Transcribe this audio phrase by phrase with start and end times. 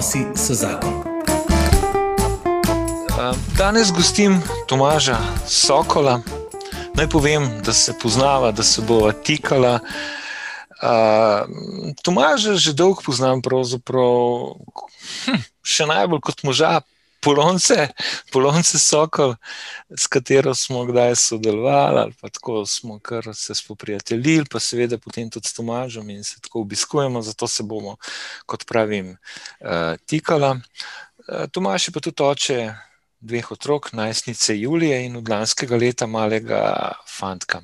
[0.00, 0.92] Odnosi so zakon.
[3.58, 6.20] Danes gostim Tomaža Sokola.
[6.94, 9.78] Naj povem, da se poznava, da se bo tikala.
[10.80, 14.56] Uh, Tomaža že dolgo poznam, pravzaprav
[15.26, 16.80] hm, še najbolj kot moža,
[17.20, 17.88] polonce,
[18.32, 19.34] polonce Sokol,
[19.90, 23.00] s katero smo kdaj sodelovali, ali pa tako smo
[23.34, 27.96] se spoprijateljili, pa seveda potem tudi s Tomažem in se tako obiskujemo, zato se bomo,
[28.46, 29.16] kot pravim,
[29.60, 30.50] uh, tikala.
[31.28, 32.74] Uh, Tomaž je pa tudi oče
[33.20, 37.62] dveh otrok, najstnice Julije in od lanskega leta malega fantka.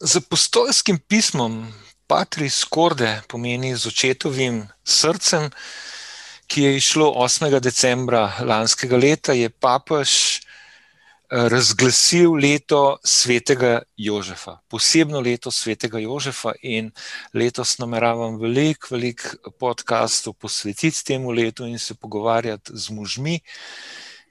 [0.00, 1.72] Z apostolskim pismom
[2.06, 5.50] Patri Skorde pomeni z očetovim srcem,
[6.46, 7.60] ki je išlo 8.
[7.60, 16.90] decembra lanskega leta, je papež eh, razglasil leto svetega Jožefa, posebno leto svetega Jožefa, in
[17.34, 23.40] letos nameravam veliko, veliko podkastov posvetiti temu letu in se pogovarjati z možmi,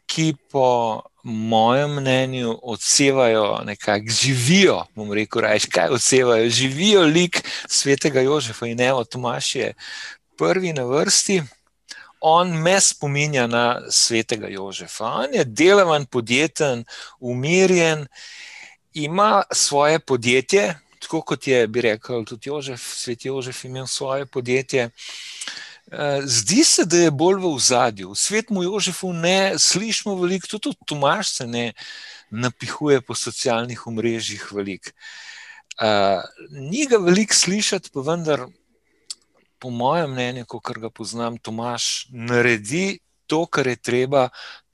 [0.05, 8.21] ki po mojem mnenju odsevajo, nekako živijo, bom rekel, reči, kaj odsevajo, živijo lik svetega
[8.21, 9.73] Jožefa in Evo Tomaš je
[10.37, 11.41] prvi na vrsti
[12.23, 15.05] on me spominja na svetega Jožefa.
[15.05, 16.85] On je delaven, podjeten,
[17.19, 18.07] umirjen,
[18.93, 24.89] ima svoje podjetje, tako kot je, bi rekel, tudi Jožef, svet Jožef imel svoje podjetje.
[25.91, 28.11] Eh, zdi se, da je bolj v zadju.
[28.11, 31.73] V svetu Jožefu ne slišimo veliko, tudi Tomaš se ne
[32.31, 34.89] napihuje po socialnih omrežjih veliko.
[35.81, 38.45] Uh, ni ga veliko slišati, pa vendar
[39.63, 42.99] po mojem mnenju, kot ga poznam, Tomaš naredi
[43.31, 44.25] to, kar je treba,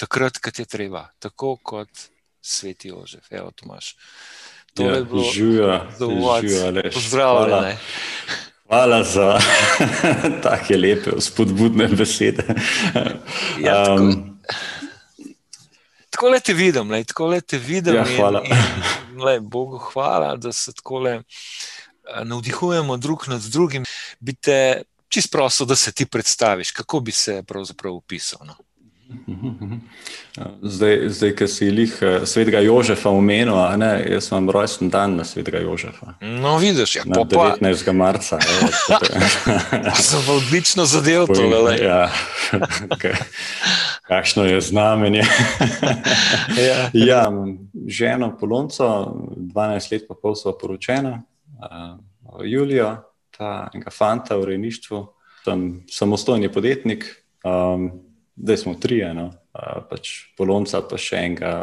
[0.02, 2.08] takrat, ko je treba, tako kot
[2.42, 3.28] sveti Jožef.
[3.30, 3.94] Evo, Tomaš.
[4.74, 7.78] To ja, je bilo živelo, pozdravljeno.
[8.66, 9.38] Hvala za
[10.44, 12.44] take lepe, spodbudne besede.
[13.62, 14.42] Ja, tako, um,
[16.10, 17.96] tako le te vidim, le, tako le te vidim.
[17.96, 18.42] Ja, hvala.
[18.46, 18.58] In,
[19.12, 21.20] in, le, Bogu hvala, da se tako le
[22.24, 23.86] navdihujemo drug nad drugim
[24.20, 28.40] bi te čisto prosil, da se ti predstaviš, kako bi se pravzaprav opisal.
[28.48, 28.56] No?
[30.62, 33.56] Zdaj, zdaj ki si jih eh, svetega Jožefa omenil,
[34.06, 36.14] jaz imam rojsten dan na svetega Jožefa.
[36.22, 37.86] No, vidiš, ja, na 19.
[37.86, 37.94] Pa...
[37.94, 38.40] marca.
[40.10, 41.70] Sem pa odlično zadev to.
[41.82, 42.12] Ja,
[42.94, 43.18] okay.
[44.08, 45.24] Kakšno je znamenje.
[46.70, 46.90] ja.
[46.94, 47.32] ja,
[47.88, 51.22] ženo Polonco, 12 let pa pol so poročena,
[51.58, 51.98] uh,
[52.46, 53.09] Julijo
[53.40, 55.06] ta enega fanta v rejništvu,
[55.46, 57.06] tam samostojni podjetnik,
[57.48, 57.92] um,
[58.36, 61.54] zdaj smo tri, no, uh, pač polomca, pa še enega,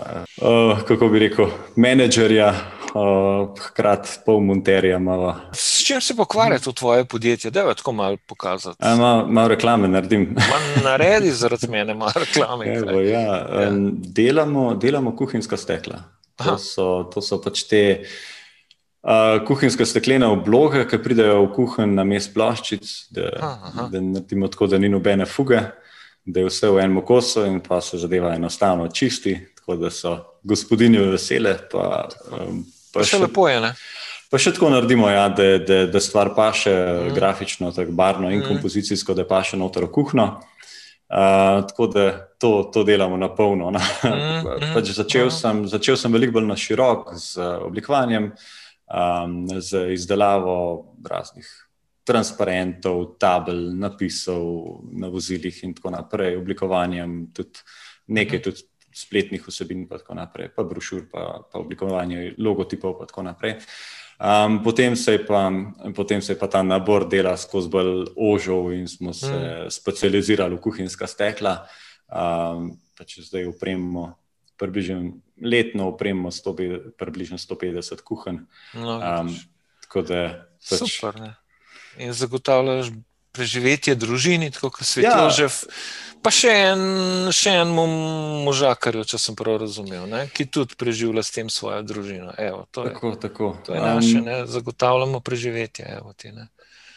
[0.41, 2.49] uh, kako bi rekel, menedžerja,
[2.95, 4.99] uh, hkrati pol monterja.
[5.03, 5.35] Malo.
[5.53, 8.81] S čim se pokvarja to tvoje podjetje, da je tako malo pokazati?
[8.81, 10.31] Malo mal reklame naredim.
[10.85, 12.73] Naredi zaradi mene malo reklame.
[12.73, 16.01] Evo, ja, um, delamo, delamo kuhinjska stekla.
[16.37, 17.83] To so, to so pač te
[19.47, 23.31] kuhinjska steklena obloga, ki pridejo v kuhinj na mest plaščic, da,
[23.93, 25.61] da naredimo tako, da ni nobene fuge,
[26.27, 30.17] da je vse v enem kosu in pa se zadeva enostavno čisti, tako da so
[30.43, 31.55] gospodinje vesele.
[31.71, 33.63] Pa, um, pa, pa še lepo je.
[33.63, 33.73] Ne?
[34.27, 37.15] Pa še tako naredimo, ja, da, da, da stvar paše mm.
[37.15, 38.49] grafično, tako barno in mm.
[38.49, 40.29] kompozicijsko, da paše noter v kuhno.
[41.07, 42.11] Uh, tako da
[42.43, 43.71] to, to delamo na polno.
[43.71, 43.79] No.
[43.79, 45.39] Mm, pač začel, mm.
[45.39, 48.55] sem, začel sem veliko bolj na širok z oblikovanjem, uh,
[48.87, 50.57] um, z izdelavo
[51.05, 51.49] raznih
[52.07, 57.67] transparentov, tabel, napisov na vozilih in tako naprej, oblikovanjem tudi
[58.07, 58.63] nekaj tudi
[58.97, 63.59] spletnih vsebin, pa tako naprej, pa brošur, pa, pa oblikovanje logotipov in tako naprej.
[64.17, 65.51] Um, potem, se pa,
[65.93, 69.71] potem se je pa ta nabor dela skozi bolj ožil in smo se mm.
[69.71, 71.67] specializirali v kuhinjska stekla.
[72.09, 74.15] Um, pa če zdaj upremo
[74.57, 76.31] približno letno opremo
[76.99, 78.45] približno 150 kuhinj.
[78.75, 79.35] No, um,
[79.93, 80.81] pač...
[80.81, 81.21] Super.
[81.21, 81.35] Ne?
[81.99, 82.93] In zagotavljaš
[83.37, 85.29] preživetje družini, tako kot svet ja.
[85.31, 85.51] že.
[86.25, 86.81] Pa še en,
[87.31, 87.71] še en
[88.43, 90.25] možakar, če sem prav razumel, ne?
[90.35, 92.33] ki tudi preživlja s tem svojo družino.
[92.41, 93.51] Evo, to tako, je, tako.
[93.69, 94.39] To je naše, ne?
[94.51, 95.87] zagotavljamo preživetje.
[96.01, 96.33] Evo, ti,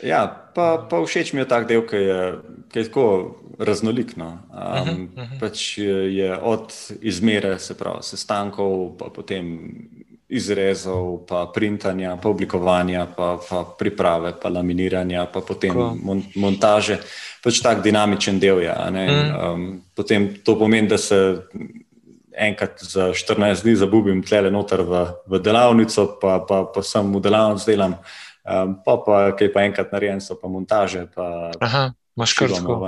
[0.04, 2.22] Ja, pa, pa všeč mi je tak del, ki je,
[2.72, 3.06] ki je tako
[3.60, 4.16] raznolik.
[4.18, 4.40] No.
[4.48, 5.40] Um, uh -huh, uh -huh.
[5.40, 9.60] Pač je od izmere, se pravi, sestankov, pa potem
[10.30, 17.00] izrezov, pa printanja, pa oblikovanja, pa, pa priprave, pa laminiranja, pa potem mon, montaže.
[17.44, 18.74] Pač tak dinamičen del je.
[18.74, 21.42] Um, potem to pomeni, da se.
[22.40, 27.20] Enkrat za 14 dni zabubim tle noter v, v delavnico, pa, pa, pa sem v
[27.20, 27.96] delavnici delam.
[28.50, 31.06] Um, pa, pa, kaj pa enkrat narejen, so pa montaže.
[31.14, 32.80] Pa Aha, imaš kar tako.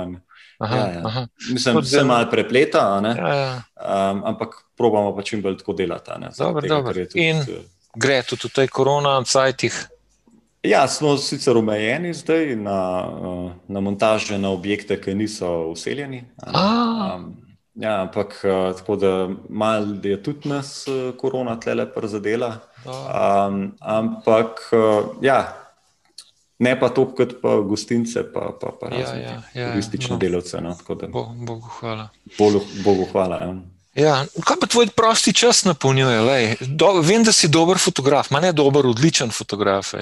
[0.62, 1.02] Aha, ja, ja.
[1.06, 1.26] Aha.
[1.50, 3.62] Mislim, da se malo prepleta, ja, ja.
[4.10, 6.10] um, ampak probamo pa čim bolj tako delati.
[6.38, 6.94] Dobar, tega, dobar.
[6.94, 7.46] Tudi, In uh,
[7.94, 9.74] gre tudi v tej korona-cajtih.
[10.62, 16.24] Ja, smo sicer omejeni zdaj na, uh, na montaže na objekte, ki niso useljeni.
[16.46, 17.41] Um,
[17.74, 20.84] ja, ampak uh, tako da malo je tudi nas
[21.18, 22.56] korona tle prizadela.
[22.86, 24.70] Um, ampak
[25.22, 25.62] ja
[26.62, 30.18] ne pa to, kot pa gostince, pa, pa, pa ja, razne ja, ja, turistične no.
[30.22, 30.60] delavce.
[30.62, 30.76] No,
[31.10, 32.08] Bo, Bogu hvala.
[32.38, 33.54] Bogu, Bogu hvala ja.
[33.94, 34.12] Ja,
[34.46, 36.56] kaj pa tvoj prosti čas napolnjuje?
[36.80, 39.92] Do, vem, da si dober fotograf, manj ne dober, odličen fotograf.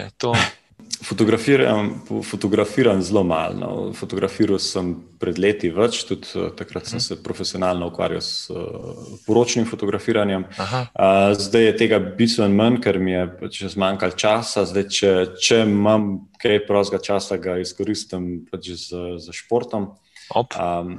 [1.04, 3.54] Fotografiram, fotografiram zelo malo.
[3.54, 3.92] No.
[3.92, 7.04] Fotografiral sem pred leti več, tudi uh, takrat sem mhm.
[7.06, 10.44] se profesionalno ukvarjal s uh, poročnim fotografiranjem.
[10.60, 14.66] Uh, zdaj je tega bistveno manj, ker mi je pač zmanjkalo časa.
[14.68, 16.10] Zdaj, če, če imam
[16.40, 19.94] kaj prostega časa, ga izkoristim pač z, z športom.
[20.36, 20.94] Um,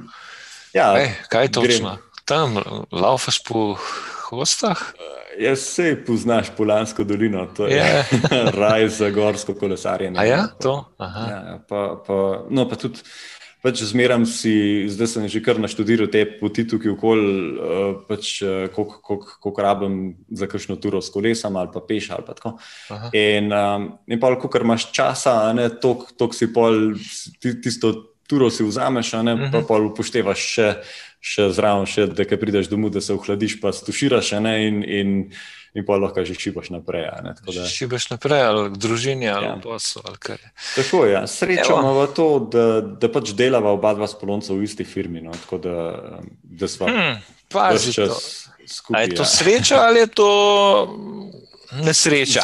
[0.74, 1.96] ja, Ej, kaj je točno?
[2.26, 2.58] Tam
[2.90, 3.74] laufaš po
[4.30, 4.82] hostah?
[4.98, 8.32] Uh, Jaz se poznaš Polansko dolino, to je yeah.
[8.32, 8.50] Ja.
[8.62, 10.18] raj za gorsko kolesarjenje.
[10.20, 10.84] A ja, to.
[11.00, 12.18] Ja, pa, pa,
[12.50, 13.00] no, pa tudi.
[13.62, 18.66] Pač zmeram si, zdaj sem že kar naštudiral te poti tukaj okoli, uh, pač, uh,
[18.74, 22.56] koliko rabim za kakšno turo s kolesom ali pa peš ali pa tako.
[22.90, 23.12] Aha.
[23.14, 26.98] In, um, in pa, ko imaš časa, toliko si pol,
[27.38, 29.52] tisto turo si vzameš, ne, uh -huh.
[29.52, 29.66] pa mhm.
[29.66, 30.68] pol upoštevaš še
[31.22, 35.12] še zraven, še, da kaj prideš domov, da se ohladiš, pa stuširaš ne, in, in,
[35.78, 37.06] in pa lahko že šibaš naprej.
[37.22, 37.66] Ne, da...
[37.70, 39.54] Šibaš naprej, ali v družini, ali ja.
[39.54, 40.02] v poslu.
[40.02, 41.14] Tako je.
[41.14, 41.22] Ja.
[41.30, 45.22] Srečo imamo to, da, da pač delava oba dva spolonca v isti firmi.
[45.22, 45.76] No, tako da,
[46.42, 47.22] da smo hmm,
[47.54, 49.06] pač čas skupaj.
[49.06, 49.32] Je to ja.
[49.38, 50.30] sreča ali je to
[51.86, 52.42] nesreča?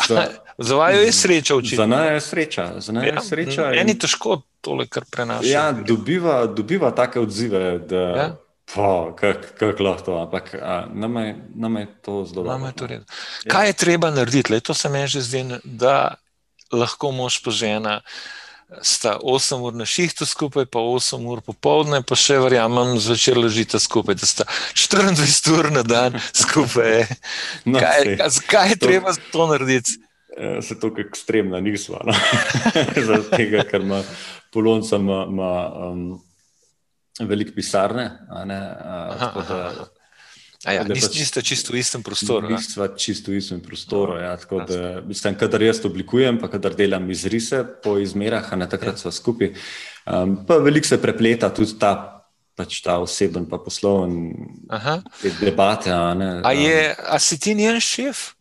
[0.59, 1.77] Za vaju je sreča učiti.
[1.77, 2.63] Za nas je sreča.
[2.95, 3.79] Ja, je sreča in...
[3.79, 5.47] Eni težko tole, kar prenaša.
[5.47, 7.79] Ja, dobiva, dobiva take odzive.
[7.79, 7.97] Da...
[7.97, 8.29] Ja.
[8.75, 10.55] Kako lahko to, ampak
[11.55, 12.89] nam je to zelo dobro.
[12.91, 13.01] Ja.
[13.49, 14.53] Kaj je treba narediti?
[14.53, 16.15] Le, to se mi že zdi, da
[16.73, 18.01] lahko mož pa žena.
[18.85, 23.81] Sta 8 ur na šihtu skupaj, pa 8 ur popoldne, pa še verjamem, zvečer ležite
[23.81, 24.45] skupaj, da sta
[24.77, 27.09] 24 ur na dan skupaj.
[27.65, 29.97] No, kaj, kaj je to, treba to narediti?
[30.37, 32.05] Ja, se to, kako ekstremna nismo.
[32.05, 32.13] No?
[33.09, 34.03] Zaradi tega, ker ima
[34.53, 35.01] polonca.
[35.01, 35.53] Ma, ma,
[35.89, 36.21] um,
[37.27, 38.11] veliko pisarne.
[40.67, 42.51] Ja, niste čisto v istem prostoru.
[42.51, 44.19] Niste čisto v istem prostoru.
[44.19, 48.99] Ja, tako da, mislim, kadar jaz oblikujem, pa kadar delam izrise po izmerah, ne takrat
[48.99, 49.07] ja.
[49.07, 49.55] so skupaj.
[50.07, 52.25] Um, pa veliko se prepleta tudi ta,
[52.59, 54.35] pač ta oseben, pa posloven
[55.39, 55.95] debate.
[55.95, 58.33] A, ne, a, je, a si ti njen šef?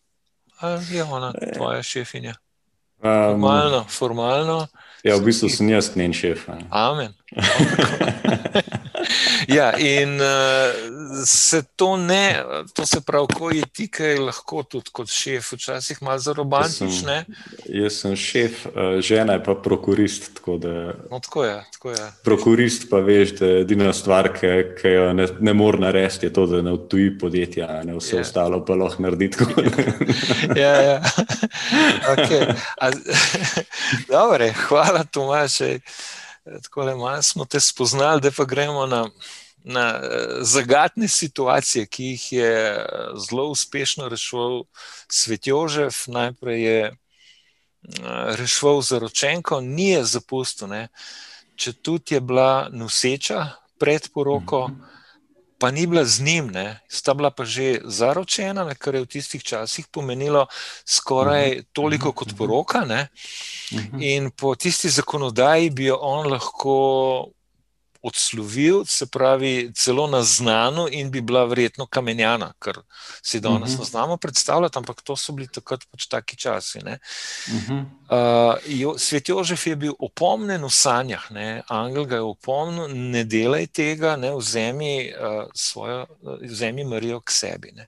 [0.57, 2.33] Ali je ona tvoja šefinja?
[2.97, 4.59] Um, formalno, formalno.
[5.03, 6.47] Ja, v bistvu sem jaz njen šef.
[6.69, 7.13] Amen.
[9.47, 12.43] ja, in uh, se to ne,
[12.73, 16.33] to se pravi, ko je ti, ki je lahko tudi kot šef, včasih malo za
[16.33, 17.17] romantične.
[17.65, 20.33] Jaz, jaz sem šef, uh, žena je pa prokurist.
[20.37, 20.73] Tako da,
[21.11, 22.11] no, tako je, tako je.
[22.23, 26.33] Prokurist pa veš, da je edina stvar, ki, ki jo ne, ne more narediti, je
[26.33, 28.21] to, da ne odtuji podjetja, ne vse ja.
[28.21, 29.31] ostalo pa lahko naredi.
[30.63, 31.01] ja, ja.
[32.07, 32.55] Okay.
[32.79, 32.91] A,
[34.13, 35.59] dobre, hvala, Tomaš.
[36.63, 39.09] Tako da malo smo te spoznali, da pa gremo na,
[39.63, 42.85] na eh, zagatne situacije, ki jih je eh,
[43.29, 44.63] zelo uspešno rešil
[45.07, 46.07] svet Jožef.
[46.07, 46.93] Najprej je eh,
[48.39, 50.87] rešil zaročenko, ni je zapustil, ne.
[51.55, 53.49] če tudi je bila noseča
[53.79, 54.67] pred poroko.
[54.67, 54.96] Mm -hmm
[55.59, 56.79] pa ni bila z njim, ne.
[56.89, 60.45] sta bila pa že zaročena, ne, kar je v tistih časih pomenilo
[60.85, 61.65] skoraj mhm.
[61.73, 62.37] toliko kot mhm.
[62.37, 62.85] poroka.
[62.85, 63.07] Ne.
[63.73, 64.01] Mhm.
[64.01, 66.75] In po tisti zakonodaji bi jo on lahko
[68.01, 72.79] odslovil, se pravi, celo na znano, in bi bila verjetno kamenjana, kar
[73.21, 73.79] si danes uh -huh.
[73.79, 76.79] ne znamo predstavljati, ampak to so bili takrat pač taki časi.
[76.79, 76.93] Uh
[77.53, 77.85] -huh.
[78.09, 81.63] uh, jo, Svet Jožef je bil opomnen v sanjah, ne?
[81.67, 86.05] Angel ga je opomnil, ne delaj tega, ne vzemi, uh, svojo,
[86.41, 87.71] vzemi Marijo k sebi.
[87.71, 87.87] Ne?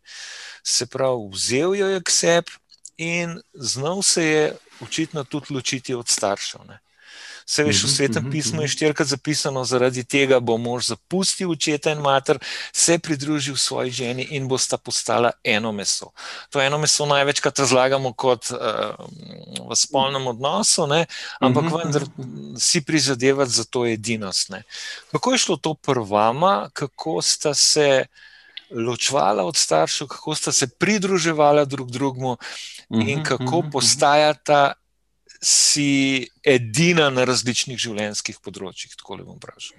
[0.63, 2.51] Se pravi, vzel jo je k sebi
[2.97, 6.61] in znal se je očitno tudi ločiti od staršev.
[6.67, 6.79] Ne?
[7.49, 8.73] Se veš, v mhm, svetem mhm, pismu je mhm.
[8.77, 12.37] štirikrat zapisano, zaradi tega bo mož zapustil očeta in mater,
[12.73, 16.11] se pridružil svoji ženi in bosta postala eno meso.
[16.53, 18.93] To eno meso največkrat razlagamo kot uh,
[19.65, 21.05] v spolnem odnosu, ne?
[21.41, 22.05] ampak vendar
[22.61, 24.53] si prizadevati za to edinost.
[24.53, 24.63] Ne?
[25.11, 28.05] Kako je šlo to prvama, kako sta se
[28.69, 32.37] ločvala od staršev, kako sta se pridruževala drug drugemu
[32.93, 34.73] in kako postajata
[35.41, 38.96] si edina na različnih življenjskih področjih.
[39.00, 39.77] Tako le bom vprašal.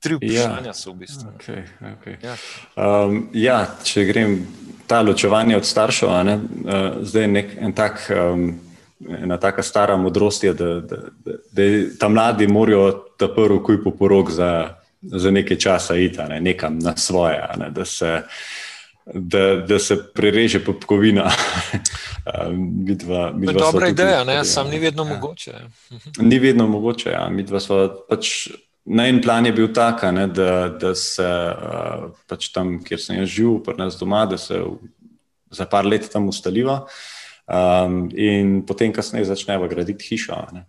[0.00, 0.74] tri vprašanja ja.
[0.76, 1.32] so v bistvu.
[1.38, 2.16] Okay, okay.
[2.22, 2.36] Ja.
[2.76, 4.36] Um, ja, če grem
[4.86, 8.06] ta ločevanje od staršev, ne, uh, zdaj nek, en tak.
[8.14, 8.54] Um,
[8.96, 11.64] Ena taka stara modrost je, da, da, da, da
[12.00, 12.86] ta mladi morajo
[13.20, 17.68] ta prvi kuj po porok za, za nekaj časa iti, ne, nekam na svoje, ne,
[17.76, 18.22] da, se,
[19.14, 21.30] da, da se prereže popkovina.
[22.86, 25.14] midva, midva dobra ideja, ne, sam ni vedno ja.
[25.14, 25.54] mogoče.
[26.28, 27.28] Ni vedno mogoče, ja.
[27.30, 28.48] midva sva pač
[28.86, 33.16] Na en plan je bil tak, ne, da, da se uh, pač tam, kjer sem
[33.18, 34.60] jaz živel, pri nas doma, da se
[35.50, 36.84] za par let tam ustaliva
[37.50, 40.38] um, in potem, kasneje, začneva graditi hišo.
[40.38, 40.60] Uh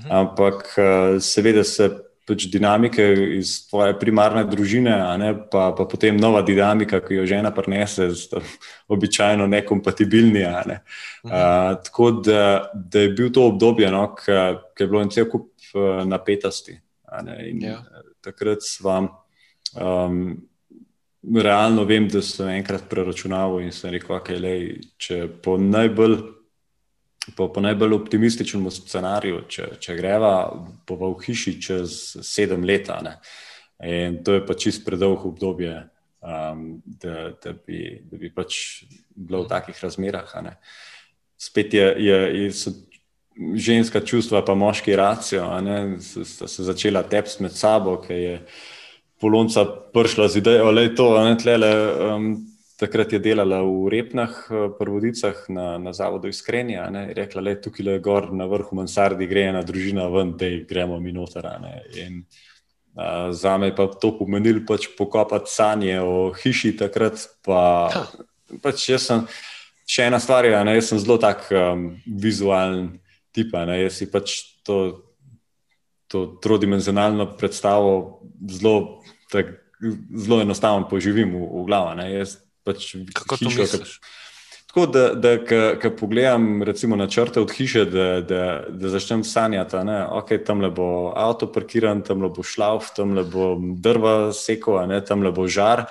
[0.00, 0.10] mhm.
[0.10, 1.92] Ampak uh, seveda se
[2.30, 3.04] pač dinamike
[3.40, 8.06] iz tvoje primarne družine, ne, pa, pa potem nova dinamika, ki jo žena prenese,
[8.90, 10.44] običajno nekompatibilni.
[10.70, 10.78] Ne.
[11.26, 12.44] Uh, tako da,
[12.74, 16.78] da je bil to obdobje, no, ki je bilo en cel kup uh, napetosti.
[17.58, 17.80] Ja.
[18.22, 19.08] Takrat sem
[19.74, 20.20] um,
[21.34, 26.20] realno vem, da sem enkrat preračunal in sem rekel, okay, lej, če po najbolj.
[27.36, 30.34] Po, po najbolj optimističnem scenariju, če, če greva,
[30.88, 31.96] bo v hiši čez
[32.26, 32.90] sedem let.
[32.90, 35.74] To je pa čist predolgo obdobje,
[36.20, 38.84] um, da, da, bi, da bi pač
[39.14, 40.34] bilo v takih razmerah.
[41.40, 42.50] Spet je, je, je,
[43.54, 45.46] ženska čustva, pa moški racijo,
[46.00, 48.36] sta se začela tepsti med sabo, ki je
[49.20, 51.72] polonca prišla z idejo, da je to, ne tlele.
[52.08, 52.30] Um,
[52.80, 56.88] takrat je delala v repnah, uh, prvodicah na, na zavodu Iskrenja.
[56.88, 60.48] Je rekla, da je tukaj le gor na vrhu Mansardi, gre ena družina ven, da
[60.68, 61.44] gremo mi noter.
[62.00, 62.24] In
[62.96, 67.20] uh, za me pa to pomenilo pač pokopati sanje o hiši takrat.
[67.44, 67.92] Pa,
[68.64, 69.24] pač jaz sem,
[69.84, 72.96] še ena stvar je, ne, jaz sem zelo tak um, vizujalen
[73.36, 73.66] tipa.
[73.68, 73.82] Ne?
[73.84, 75.04] Jaz si pač to,
[76.08, 79.58] to trodimenzionalno predstavo zelo, tak,
[80.16, 81.98] zelo enostavno poživim v, v glavu.
[82.64, 84.00] Pač Kako to misliš?
[84.70, 85.32] Tako da, da
[85.82, 90.70] ko pogledam, recimo, načrte od hiše, da, da, da začnem sanjati, da okay, tam le
[90.70, 95.48] bo avto parkiran, tam le bo šlauf, tam le bo drva seko, tam le bo
[95.48, 95.88] žar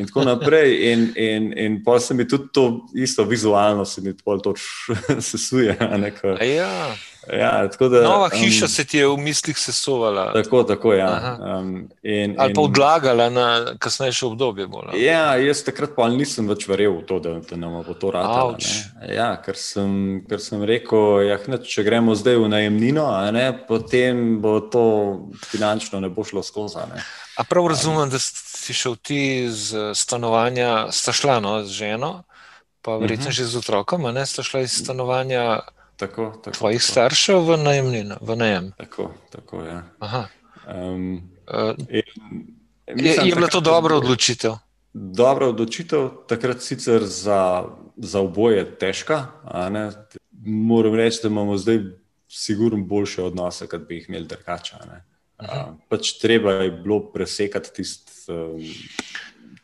[0.00, 0.92] in tako naprej.
[0.92, 4.54] In, in, in pa se mi tudi to isto vizualno, se mi to
[5.30, 5.76] sesuje.
[6.40, 6.94] Ja.
[7.30, 10.32] Ja, da, Nova hiša um, se ti je v mislih sesovala.
[10.32, 11.38] Tako, tako ja.
[11.58, 14.66] um, in, Ali pa odlagala na kasnejše obdobje.
[14.66, 18.10] Bolj, ja, jaz takrat pa nisem več verjel v to, da, da nam bo to
[18.10, 18.56] radilo.
[19.06, 19.54] Ja, ker,
[20.28, 24.86] ker sem rekel, ja, ne, če gremo zdaj v najemnino, ne, potem bo to
[25.46, 26.82] finančno ne bo šlo skozi.
[27.38, 32.24] A prav razumem, da si šel ti z stanovanja, sta šla no, z ženo,
[32.82, 33.38] pa verjetno uh mhm.
[33.38, 33.46] -huh.
[33.46, 35.60] že z otrokom, ne sta šla iz stanovanja.
[36.02, 36.92] Tako, tako, tvojih tako.
[36.92, 38.72] staršev v najemnino, v najem.
[38.78, 39.82] Tako, tako ja.
[40.02, 42.02] um, uh, in,
[43.06, 44.58] je je bila to dobra odločitev?
[44.92, 49.30] Dobra odločitev, takrat sicer za, za oboje težka.
[50.42, 51.78] Moram reči, da imamo zdaj
[52.28, 54.82] sigurno boljše odnose, kot bi jih imeli drugače.
[55.38, 58.58] Uh, pač treba je bilo presekati tisto um,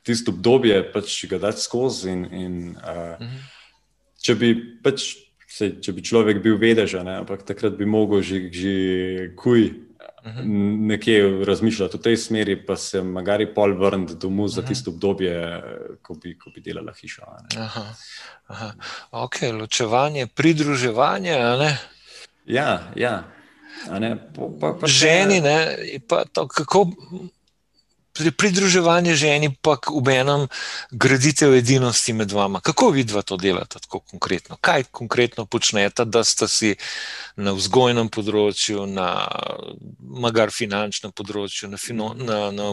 [0.06, 2.10] tist obdobje, pač ga dati skozi.
[2.10, 3.38] In, in, uh, uh -huh.
[4.22, 8.72] Če bi pač Sej, če bi človek bil vedež, ampak takrat bi mogel že, že
[9.32, 9.72] kuj
[10.28, 10.44] mhm.
[10.92, 14.68] nekje razmišljati v tej smeri, pa se magari pol vrniti domov za mhm.
[14.68, 15.32] tisto obdobje,
[16.04, 17.24] ko bi, ko bi delala hišo.
[17.56, 17.86] Aha,
[18.52, 18.70] aha.
[19.24, 21.32] Ok, ločevanje, pridruževanje.
[22.44, 23.24] Ja, ja.
[24.60, 25.58] Pa, pa, Ženi, ne,
[26.08, 26.90] pa to, kako
[28.36, 30.46] pridruževanje ženi, pa v enem
[30.90, 32.60] graditev edinosti med vama.
[32.60, 34.56] Kako vidva to delate tako konkretno?
[34.60, 36.74] Kaj konkretno počnete, da ste si
[37.36, 39.28] na vzgojnem področju, na
[40.00, 42.72] magar finančnem področju, na, fino, na, na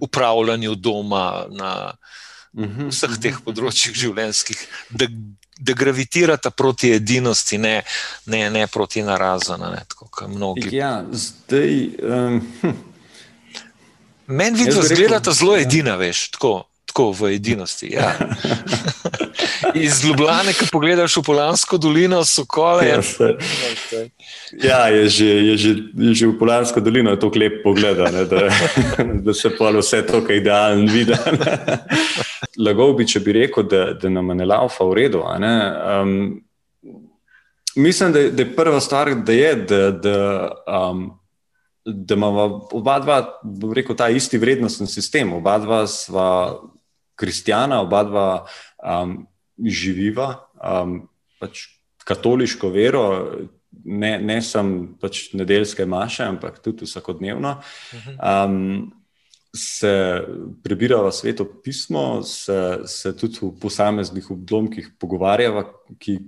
[0.00, 1.72] upravljanju doma, na
[2.52, 3.44] mhm, vseh teh mhm.
[3.46, 5.10] področjih življenjskih, da,
[5.58, 7.80] da gravitirate proti edinosti, ne,
[8.30, 10.70] ne, ne proti narazanu, tako kot mnogi.
[10.76, 11.74] Ja, zdaj.
[12.02, 12.87] Um, hm.
[14.28, 15.62] Meni vidi, da zgledata zelo ja.
[15.62, 17.88] edina, veš, tako, tako v edinosti.
[17.92, 18.12] Ja.
[19.74, 22.86] Iz Ljubljana, ki pogledaš v Polansko dolino, so kole.
[22.88, 23.00] Ja,
[24.52, 27.96] ja je, že, je, že, je že v Polansko dolino tako lep pogled,
[28.28, 28.42] da,
[29.26, 31.30] da se pa vse to, kar je idealno videti.
[32.66, 35.22] Lagal bi, če bi rekel, da, da nam je laufa v redu.
[35.24, 36.42] Um,
[37.76, 39.54] mislim, da, da je prva stvar, da je.
[39.56, 40.18] Da, da,
[40.68, 41.08] um,
[41.94, 46.30] da imamo oba dva, bom rekel, ta isti vrednostni sistem, oba dva sva
[47.18, 48.28] kristjana, oba dva
[48.78, 49.14] um,
[49.58, 50.28] živiva
[50.60, 51.00] um,
[51.40, 51.64] pač
[52.08, 53.02] katoliško vero,
[53.84, 57.58] ne, ne samo pač nedeljske maše, ampak tudi vsakodnevno.
[58.16, 58.92] Um,
[59.56, 60.22] se
[60.62, 65.64] prebirava sveto pismo, se, se tudi v posameznih obdobjih pogovarjava,
[65.98, 66.18] ki,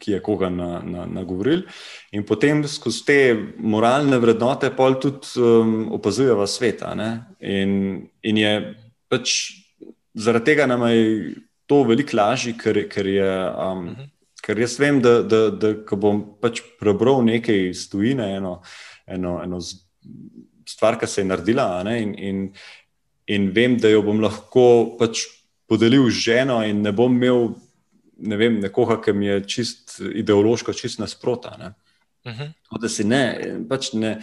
[0.00, 3.18] ki je koga nagovoril, na, na in potem skozi te
[3.58, 6.94] moralne vrednote pol tudi um, opazujeva sveta.
[7.40, 7.72] In,
[8.22, 8.54] in je
[9.08, 9.36] pač
[10.14, 11.34] zaradi tega nam je
[11.70, 13.30] to veliko lažje, ker, ker je.
[13.50, 14.08] Um, uh -huh.
[14.40, 18.62] Ker jaz vem, da, da, da ko bom pač prebral nekaj iz tujine, eno,
[19.06, 19.58] eno, eno
[20.66, 22.38] stvar, ki se je naredila, ne, in, in,
[23.26, 25.26] in vem, da jo bom lahko pač
[25.68, 27.52] podelil z ženo, in ne bom imel
[28.20, 31.56] ne vem, nekoga, ki mi je čist ideološko čist nasprota.
[31.58, 31.74] Ne.
[32.24, 32.42] Uh mhm.
[32.42, 32.80] -huh.
[32.80, 33.22] Da si ne,
[33.68, 34.20] pač ne,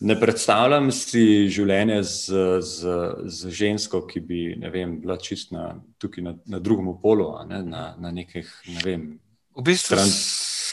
[0.00, 4.40] ne predstavljam si življenje z, z, z žensko, ki bi
[4.72, 9.20] vem, bila čist na, tukaj na, na drugem polu, ne, na, na nekih, ne vem.
[9.56, 9.96] V bistvu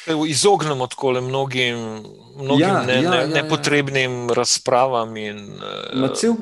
[0.09, 1.77] se izognemo tako mnogim,
[2.37, 4.33] mnogim ja, ne, ja, ne, ja, nepotrebnim ja.
[4.33, 5.17] razpravam.
[5.17, 5.37] In,
[6.03, 6.33] uh, cel,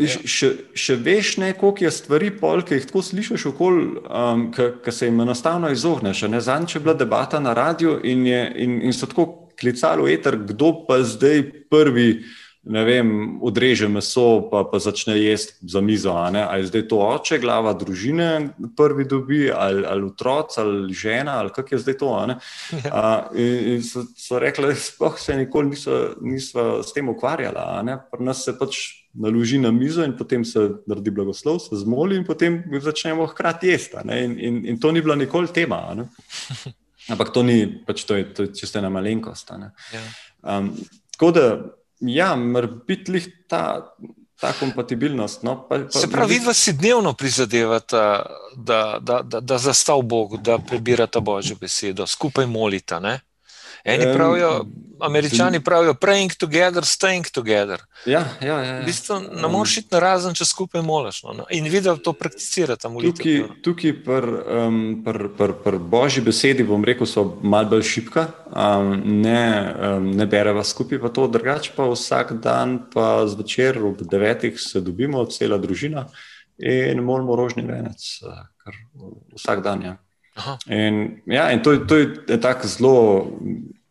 [0.00, 0.08] ja.
[0.24, 5.20] še, še veš, koliko je stvari, pol, ki jih tako slišiš, um, ki se jim
[5.20, 6.24] enostavno izogneš.
[6.40, 10.72] Zanj je bila debata na radiju in, in, in so tako klicali v eter, kdo
[10.88, 12.22] pa zdaj prvi
[12.62, 16.12] ne vem, odreže meso, pa, pa začne jesti za mizo.
[16.12, 21.54] Ali je zdaj to oče, glava družine, prvi dobi, ali, ali otrok, ali žena, ali
[21.56, 22.10] kak je zdaj to.
[22.20, 22.38] Ja.
[22.92, 27.96] A, in, in so, so rekli, da se nikoli niso, niso s tem ukvarjali.
[28.12, 28.82] Pri nas se pač
[29.14, 34.04] naloži na mizo in potem se naredi blagoslov, se zmoli in potem začnemo hkrati jesti.
[34.04, 35.80] In, in, in to ni bila nikoli tema.
[37.12, 39.50] Ampak to ni, pač to je, to je čisto ena malenkost.
[40.44, 40.74] Um,
[41.16, 41.46] tako da
[42.00, 43.94] Ja, mora biti ta,
[44.40, 45.42] ta kompatibilnost.
[45.42, 45.68] No?
[45.68, 47.96] Pa, pa, Se pravi, vi si dnevno prizadevate,
[48.56, 53.00] da, da, da, da zastav Bog, da prebirate Božjo besedo, skupaj molite.
[53.84, 54.64] Eni pravijo,
[55.00, 57.80] američani pravijo, praying together, staying together.
[58.06, 58.80] Ja, ja, ja, ja.
[58.80, 61.22] V bistvu ne moreš iti na razen, če skupaj moliš.
[61.22, 61.46] No?
[61.50, 62.88] In videl to prakticirati.
[62.88, 64.34] Tukaj, tukaj pri
[64.66, 69.44] um, pr, pr, pr božji besedi, bom rekel, so malce bolj šipka, um, ne,
[69.94, 74.80] um, ne bereva skupaj, pa to drugače pa vsak dan, pa zvečer ob devetih se
[74.80, 76.08] dobimo, cela družina
[76.60, 78.04] in moramo rožni venec,
[78.60, 78.76] kar
[79.36, 79.82] vsak dan.
[79.82, 79.96] Ja.
[80.68, 82.96] In, ja, in to, to je tako zelo,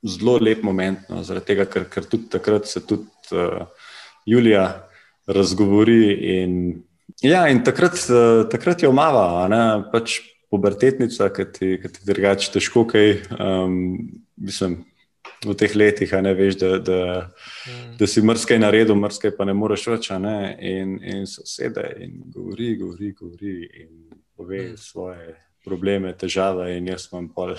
[0.04, 3.66] zelo lep moment, no, tega, ker, ker tudi takrat se tudi uh,
[4.26, 4.66] Julija
[5.28, 6.02] razgovori.
[6.36, 6.60] In,
[7.26, 12.88] ja, in takrat, uh, takrat je omava, ne, pač pubertetnica, ki ti, ti drugače težko
[12.90, 13.18] kaj.
[13.40, 13.82] Um,
[14.38, 14.84] mislim,
[15.40, 17.02] V teh letih, ne veš, da, da,
[17.64, 17.94] mm.
[18.00, 20.10] da si mrskaj naredil, mrskaj pa ne moreš več.
[20.20, 20.36] Ne?
[20.68, 23.54] In, in sosede, in govori, govori, govori,
[23.86, 23.94] in
[24.36, 24.82] pove mm.
[24.84, 27.56] svoje probleme, težave, in jaz imam pol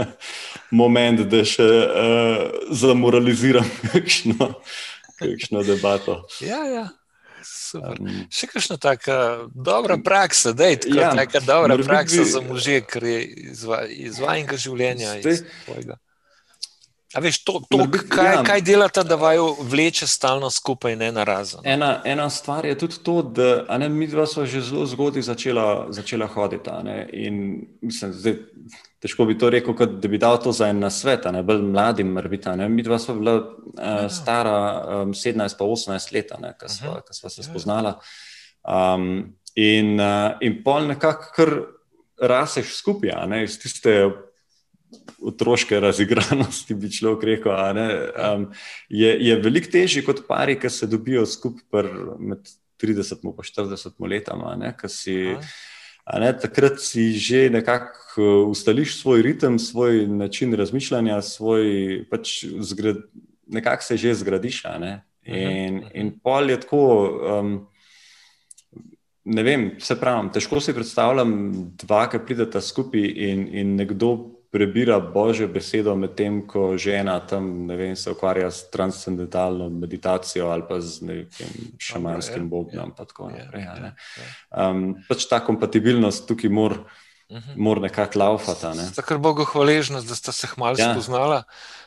[0.80, 4.52] moment, da še uh, zamoraliziram kakšno,
[5.18, 6.22] kakšno debato.
[6.44, 6.88] Ja, ja.
[7.74, 12.42] Um, še kakšna taka dobra praksa, da je tako ja, neka dobra praksa bi, za
[12.42, 13.20] može, ker je
[14.08, 15.14] izvajanega življenja.
[15.22, 15.44] Iz
[17.14, 18.40] A veš, to, to, kaj, ja.
[18.44, 21.60] kaj delata, da vaju vleče stalno skupaj, ne na razen?
[21.64, 25.86] Ena, ena stvar je tudi to, da ne, mi dva smo že zelo zgodaj začela,
[25.88, 26.70] začela hoditi.
[27.12, 28.36] In, mislim, zdaj,
[29.00, 32.12] težko bi to rekel, kot, da bi dal to za en svet, ne bolj mladim,
[32.12, 32.56] mrbita.
[32.60, 32.68] Ne.
[32.68, 34.60] Mi dva smo bila uh, stara
[35.02, 36.68] um, 17 pa 18 let, ko
[37.14, 37.48] smo se ja.
[37.48, 37.96] spoznala.
[38.68, 41.58] Um, in, uh, in pol nekako kar
[42.20, 44.02] raseš skupaj, iz tiste
[45.22, 47.52] otroške razigranosti, bi človek rekel.
[47.52, 48.46] Um,
[48.88, 52.48] je je veliko težje kot pari, ki se dobijo skupaj med
[52.82, 54.54] 30 in 40 letama.
[54.88, 55.36] Si,
[56.20, 63.02] ne, takrat si že nekako uh, ustališ svoj ritem, svoj način razmišljanja, svoj, pač zgrad,
[63.46, 64.64] nekako se že zgradiš.
[64.80, 65.02] Ne?
[65.26, 66.84] In, in pol je tako.
[67.40, 67.66] Um,
[69.28, 71.32] Ne vem, se pravi, težko si predstavljam,
[71.76, 77.96] dva, ki prideta skupaj in, in nekdo prebira Božjo besedo, medtem ko žena tam vem,
[77.96, 82.94] se ukvarja s transcendentalno meditacijo ali pa z nekim šamanskim ja, bogom.
[83.36, 83.92] Ja, ja,
[84.70, 86.80] um, pač ta kompatibilnost tukaj mora
[87.30, 87.56] mhm.
[87.56, 88.72] mor nekako laufati.
[88.76, 88.88] Ne.
[88.96, 90.92] Tako Bogu hvaležnost, da sta se hmalo ja.
[90.92, 91.42] spoznala.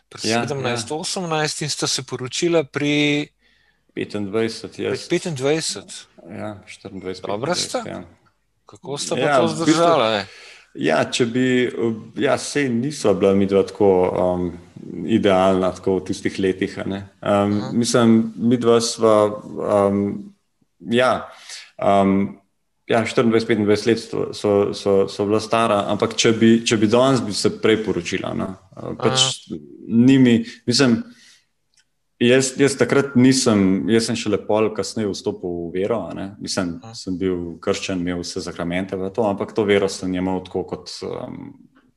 [0.09, 1.65] Pri ja, 17-18 ja.
[1.65, 3.27] in sta se poročila pri
[3.95, 4.81] 25.
[4.81, 5.07] Jaz.
[5.07, 6.05] Pri 25.
[6.29, 7.27] Ja, 24.
[7.27, 7.83] Dobro sta.
[7.87, 8.03] Ja.
[8.65, 10.09] Kako sta pa ja, to zdržala?
[10.11, 11.45] V bistvu, Ja, če bi,
[12.23, 14.45] ja, sej niso bila mi dva tako um,
[15.03, 16.77] idealna tako v tistih letih.
[16.87, 20.05] Um, mislim, mi dva sva, um,
[20.87, 21.11] ja,
[21.75, 22.37] um,
[22.87, 27.19] ja 24-25 let so, so, so, so bila stara, ampak če bi, če bi danes
[27.25, 28.31] bi se prej poročila.
[28.37, 28.53] No?
[28.99, 29.49] Pač
[29.87, 31.01] njimi, mislim,
[32.21, 35.97] Jaz, jaz takrat nisem, jaz sem šele pol kasneje vstopil v vero.
[36.37, 40.61] Mislim, sem bil krščen, imel vse zakramente v to, ampak to vero sem imel tako
[40.69, 41.47] kot, um,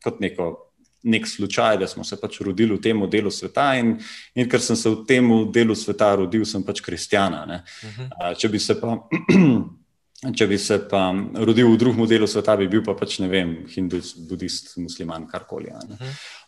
[0.00, 0.48] kot neko,
[1.12, 3.74] nek slučaj, da smo se pač rodili v tem delu sveta.
[3.76, 3.98] In,
[4.32, 7.44] in ker sem se v tem delu sveta rodil, sem pač kristjana.
[7.84, 8.96] Uh uh, če bi se pa.
[10.32, 11.02] Če bi se pa
[11.34, 15.72] rodil v drugem delu sveta, bi bil pa pač ne vem, hindus, budist, musliman, karkoli.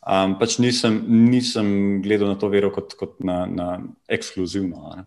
[0.06, 0.96] Um, pač nisem,
[1.28, 1.68] nisem
[2.04, 3.68] gledal na to vero kot, kot na, na
[4.08, 5.02] ekskluzivno.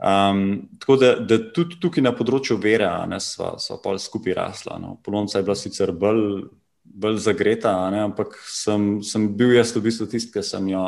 [0.00, 0.44] Um,
[0.82, 2.88] tako da, da tudi tukaj na področju vere
[3.22, 4.80] smo pa skupaj rasla.
[4.82, 4.96] No.
[5.04, 6.48] Polonca je bila sicer bolj,
[6.90, 10.84] bolj zagreta, ne, ampak sem, sem bil jaz v bistvu tisti, ki sem jo,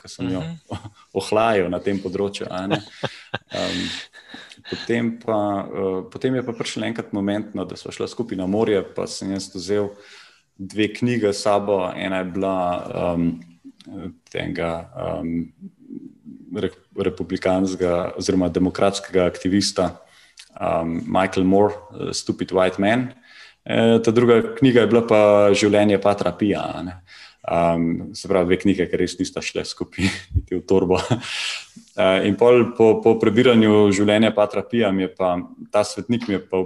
[0.00, 0.42] ki sem jo
[1.20, 2.48] ohlajal na tem področju.
[2.48, 2.76] Um,
[4.64, 8.46] Potem, pa, uh, potem je pa prišel enkrat moment, no, da smo šli skupaj na
[8.48, 9.90] morje, pa sem jaz vzel
[10.56, 11.82] dve knjige s sabo.
[11.92, 12.56] Ena je bila
[12.88, 13.26] um,
[14.32, 15.52] tega um,
[16.96, 19.90] republikanskega oziroma demokratskega aktivista
[20.56, 23.10] um, Michael Moore, uh, Stupid White Man.
[23.64, 25.20] E, ta druga knjiga je bila pa
[25.56, 26.66] Življenje Patra Pija.
[27.44, 30.96] Um, se pravi, dve knjige, ki res nista šle skupaj, niti v torbo.
[30.96, 35.36] Uh, in pol, po, po prebiranju življenja Patra Pija, mi je pa
[35.72, 36.62] ta svetnik mi je pa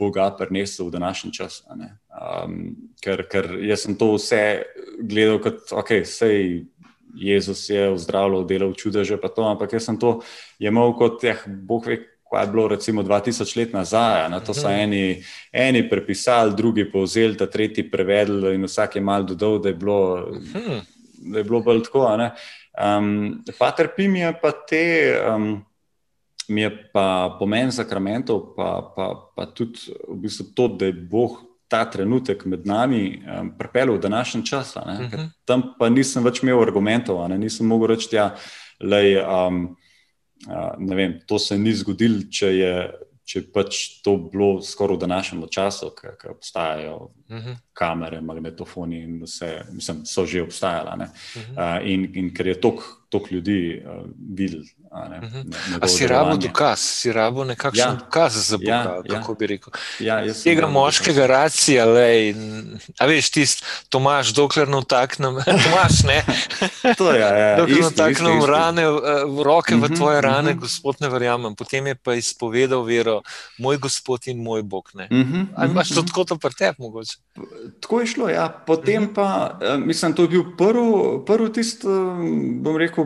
[0.00, 1.60] Boga prenesel v današnji čas.
[1.68, 2.60] Um,
[3.02, 4.42] ker, ker jaz sem to vse
[5.02, 6.62] gledal kot, ok, sej
[7.18, 10.20] Jezus je zdravil, delal čudeže, pa to, ampak jaz sem to
[10.62, 11.98] imel kot, ja, Bog ve,
[12.30, 14.28] kaj je bilo recimo 2000 let nazaj.
[14.30, 14.80] Na to so mhm.
[14.80, 19.74] eni, eni prepisali, drugi povzeli, ta tretji prevedli in vsak je mal dodal, da je
[19.74, 20.78] bilo, mhm.
[21.32, 22.06] da je bilo bolj tako.
[22.98, 25.16] Um, Pater Pim je pa te.
[25.34, 25.64] Um,
[26.50, 31.36] Mi je pa pomen zakramentov, pa, pa, pa tudi v bistvu to, da je Bog
[31.70, 34.76] ta trenutek med nami um, pripeljal v današnji čas.
[34.76, 35.14] Uh mhm.
[35.14, 35.28] -huh.
[35.44, 39.26] Tam pa nisem več imel argumentov, nisem mogel reči, da ja, je.
[39.26, 39.76] Um,
[40.78, 42.74] ne vem, to se ni zgodilo, če je
[43.30, 47.48] če pač to bilo skoraj v današnjem času, ki obstajajo uh mhm.
[47.48, 47.56] -huh.
[47.72, 50.94] kamere, magnetofoni in vse, mislim, so že obstajala.
[50.94, 51.80] Uh -huh.
[51.80, 52.60] uh, in, in ker je
[53.10, 54.60] toliko ljudi uh, videl.
[54.90, 55.50] Uh mhm.
[55.50, 55.88] -huh.
[55.88, 57.94] Si rabo dokaz, si rabo nekakšen ja.
[57.94, 59.36] dokaz za Boga, ja, kako ja.
[59.38, 59.72] bi rekel.
[59.98, 62.34] Ja, Tega moškega racija, lej,
[62.98, 66.24] a veš, tisti Tomaš, dokler ne vtaknem, Tomaš, ne?
[66.98, 67.56] to je, ja, ja.
[67.60, 68.88] Dokler ne vtaknem rane,
[69.26, 70.60] v roke v mhm, tvoje rane, uh -huh.
[70.60, 71.54] gospod, ne verjamem.
[71.54, 73.22] Potem je pa izpovedal vero,
[73.58, 74.90] moj gospod in moj bog.
[74.94, 77.16] Uh -huh, Ali imaš to tako, to pretep mogoče?
[77.80, 78.48] Tako je šlo, ja.
[78.66, 79.14] Potem uh -huh.
[79.14, 80.80] pa, eh, mislim, to je bil prvi
[81.26, 81.90] prv tisti, eh,
[82.60, 82.99] bom rekel,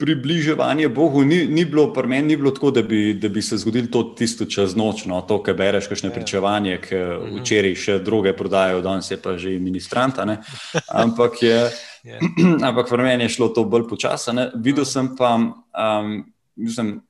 [0.00, 1.24] približevanje Bogu.
[1.24, 4.02] Ni, ni bilo pri meni, ni bilo tako, da bi, da bi se zgodilo to
[4.16, 6.14] tisto čez noč, no, to, kar bereš, kakšne ja.
[6.14, 7.40] pričevanje, ki -huh.
[7.40, 10.24] včeraj še druge prodajajo, danes je pa že ministranta.
[11.04, 11.70] Ampak, je, yeah.
[12.04, 12.18] Ja.
[12.68, 14.50] ampak pri meni je šlo to bolj počasno.
[14.54, 16.24] Videl sem pa, um,
[16.56, 17.00] mislim,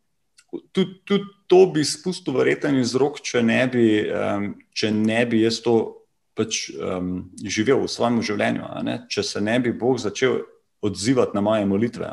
[0.73, 1.01] tudi.
[1.05, 5.59] Tud, to bi spustil verjeten iz rok, če ne bi, um, če ne bi jaz
[5.65, 5.75] to
[6.39, 8.69] pač, um, živel v svojem življenju.
[9.11, 10.45] Če se ne bi Bog začel
[10.83, 12.09] odzivati na moje molitve.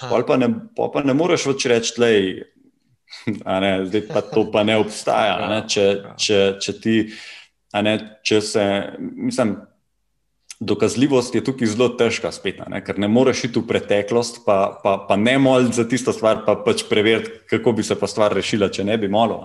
[0.00, 4.02] Pa, pa, ne, pa, pa ne moreš več reči, da je
[4.34, 5.38] to pa ne obstaja.
[5.48, 5.62] Ne?
[5.68, 5.86] Če,
[6.20, 6.98] če, če ti,
[7.74, 8.66] ne, če se,
[9.00, 9.56] mislim
[10.60, 12.80] dokazljivost je tukaj zelo težka, spet, ne?
[12.84, 16.56] ker ne moreš iti v preteklost, pa, pa, pa ne molj za tisto stvar, pa
[16.64, 19.44] pač preveriti, kako bi se pa stvar rešila, če ne bi molil.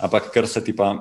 [0.00, 0.94] Ampak ker se ti pa.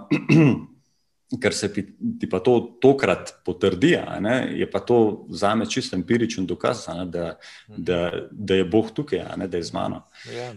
[1.41, 6.45] Ker se ti pa to tokrat potrdi, ne, je pa to za me čisto empiričen
[6.45, 7.25] dokaz, ne, da,
[7.67, 10.03] da, da je Bog tukaj, ne, da je z mano.
[10.29, 10.53] Ja,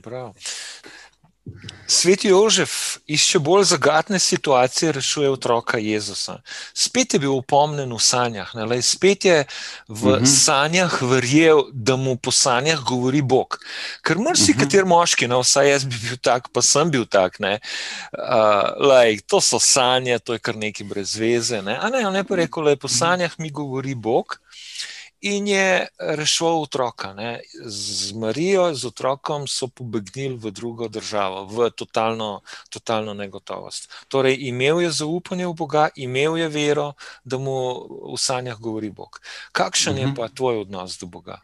[1.89, 6.41] Sveti Jožef išče bolj zagatne situacije, rešuje otroka Jezusa.
[6.75, 8.83] Spet je bil upomnen v sanjah, ne?
[8.83, 9.45] spet je
[9.89, 10.25] v uh mhm.
[10.25, 10.45] -huh.
[10.45, 13.59] sanjah verjel, da mu po sanjah govori Bog.
[14.03, 14.61] Ker mrsi, uh -huh.
[14.61, 17.39] kater moški, no, vsaj jaz bi bil tak, pa sem bil tak.
[17.41, 17.57] Uh,
[18.89, 21.63] lej, to so sanje, to je kar nekaj brez veze.
[21.63, 21.79] Ne?
[21.81, 24.39] A ne, on je pa rekel, da po sanjah mi govori Bog
[25.21, 27.13] in je rešil otroka.
[27.15, 27.41] Ne.
[27.65, 33.91] Z Marijo, z otrokom so pobegnili v drugo državo, v totalno, totalno negotovost.
[34.09, 36.93] Torej, imel je zaupanje v Boga, imel je vero,
[37.25, 39.21] da mu v sanjah govori Bog.
[39.53, 40.03] Kakšen uh -huh.
[40.03, 40.17] je mhm.
[40.17, 41.41] pa tvoj odnos do Boga?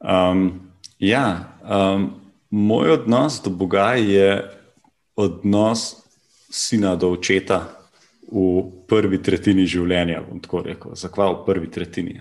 [0.00, 4.50] Um, ja, um, moj odnos do Boga je
[5.16, 5.96] odnos
[6.50, 7.83] sina do očeta
[8.34, 12.16] v prvi tretjini življenja, bom tako rekel, zakva v prvi tretjini.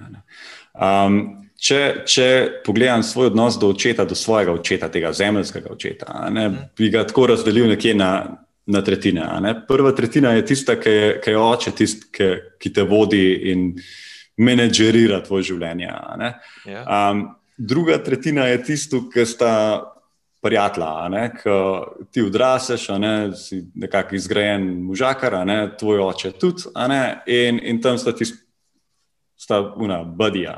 [0.73, 1.19] Um,
[1.58, 2.28] če, če
[2.65, 6.47] pogledam svoj odnos do očeta, do svojega očeta, tega zemljskega očeta, ne,
[6.78, 8.12] bi ga tako razdelil nekje na,
[8.69, 9.26] na tretjine.
[9.67, 12.30] Prva tretjina je tista, ki je, ki je oče, tist, ki,
[12.62, 13.71] ki te vodi in
[14.38, 15.89] menedžerira tvoje življenje.
[16.67, 17.26] Um,
[17.58, 19.54] druga tretjina je tisto, ki sta
[20.44, 21.58] prijatelja, ki
[22.12, 27.98] ti odraseš, ne, si nekako izgrajen možakar, ne, tvoj oče tudi, ne, in, in tam
[27.98, 28.28] sta ti
[29.44, 30.56] sta una budija.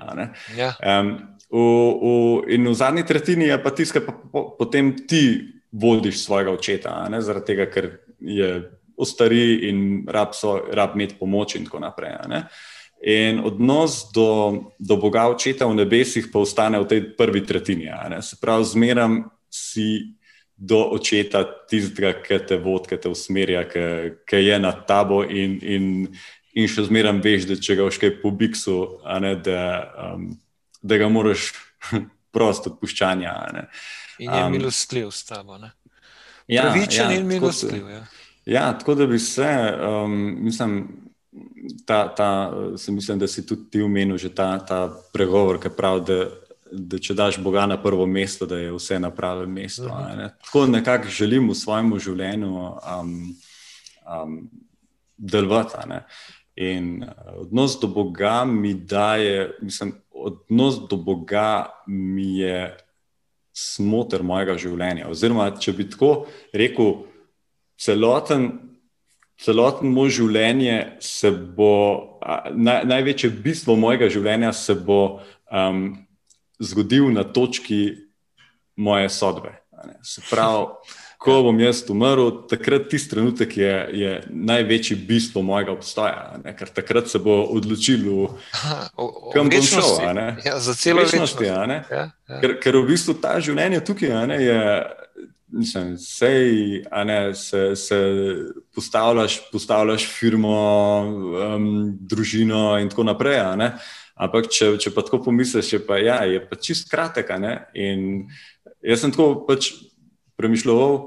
[0.58, 0.74] Ja.
[0.82, 1.16] Um,
[1.50, 6.52] v, v, in v zadnji tretjini je pa tiskaj, pa po, potem ti vodiš svojega
[6.52, 8.50] očeta, ne, zaradi tega, ker je
[8.98, 12.16] ostari in rab, so, rab imeti pomoč in tako naprej.
[13.06, 17.92] In odnos do, do Boga očeta v nebesih pa ostane v tej prvi tretjini.
[18.24, 19.20] Se pravi, zmeram
[19.56, 20.16] si
[20.56, 23.86] do očeta tistega, ki te vodi, ki te usmerja, ki,
[24.28, 25.88] ki je nad tabo in, in,
[26.56, 28.78] in še zmeraj veš, da če ga oškaj po biksu,
[29.24, 29.64] ne, da,
[30.08, 30.30] um,
[30.80, 31.52] da ga moraš
[32.36, 33.34] prosto odpuščanja.
[33.56, 33.66] Ne.
[34.24, 35.60] In je um, milostljiv s tabo.
[36.48, 37.90] Ja, Pravičen ja, in milostljiv.
[37.92, 38.06] Ja.
[38.46, 39.52] ja, tako da bi se,
[39.90, 40.86] um, mislim.
[41.84, 42.28] Ta, ta,
[42.88, 46.20] mislim, da si tudi ti omenil že ta, ta pregovor, ki pravi, da
[46.72, 49.90] da če daš Boga na prvo mesto, da je vse na pravem mestu.
[50.18, 50.30] Ne?
[50.44, 53.12] Tako nekako želim v svojem življenju um,
[54.06, 54.40] um,
[55.18, 55.78] delovati.
[56.56, 62.78] In uh, odnos do Boga mi daje, mislim, odnos do Boga mi je
[63.56, 65.10] smotr mojega življenja.
[65.12, 66.14] Oziroma, če bi tako
[66.54, 67.06] rekel,
[67.80, 68.52] celoten.
[69.36, 72.20] Celoten moj življenje se bo,
[72.56, 75.00] naj, največje bistvo mojega življenja se bo
[75.52, 75.90] um,
[76.60, 77.96] zgodil na točki
[78.76, 79.56] moje sodbe.
[80.04, 80.66] Se pravi,
[81.26, 86.54] ko bom jaz umrl, takrat tisti trenutek je, je največji bistvo mojega obstoja, ne?
[86.58, 88.06] ker takrat se bo odločil,
[89.34, 89.90] kam bom šel.
[90.46, 91.42] Ja, za celo večnost.
[91.42, 92.06] Ja, ja.
[92.42, 94.62] Ker, ker v bistvu ta življenje tukaj ne, je.
[95.56, 97.98] Mislim, sej, ne, se, se
[98.76, 100.56] postavljaš, postavljaš firmo,
[101.56, 101.68] um,
[102.10, 103.40] družino, in tako naprej.
[104.16, 107.34] Ampak, če, če pa tako pomisliš, je pa, ja, je pa čist kratek.
[107.76, 108.28] In
[108.80, 109.74] jaz sem tako pač
[110.40, 111.02] premišljal,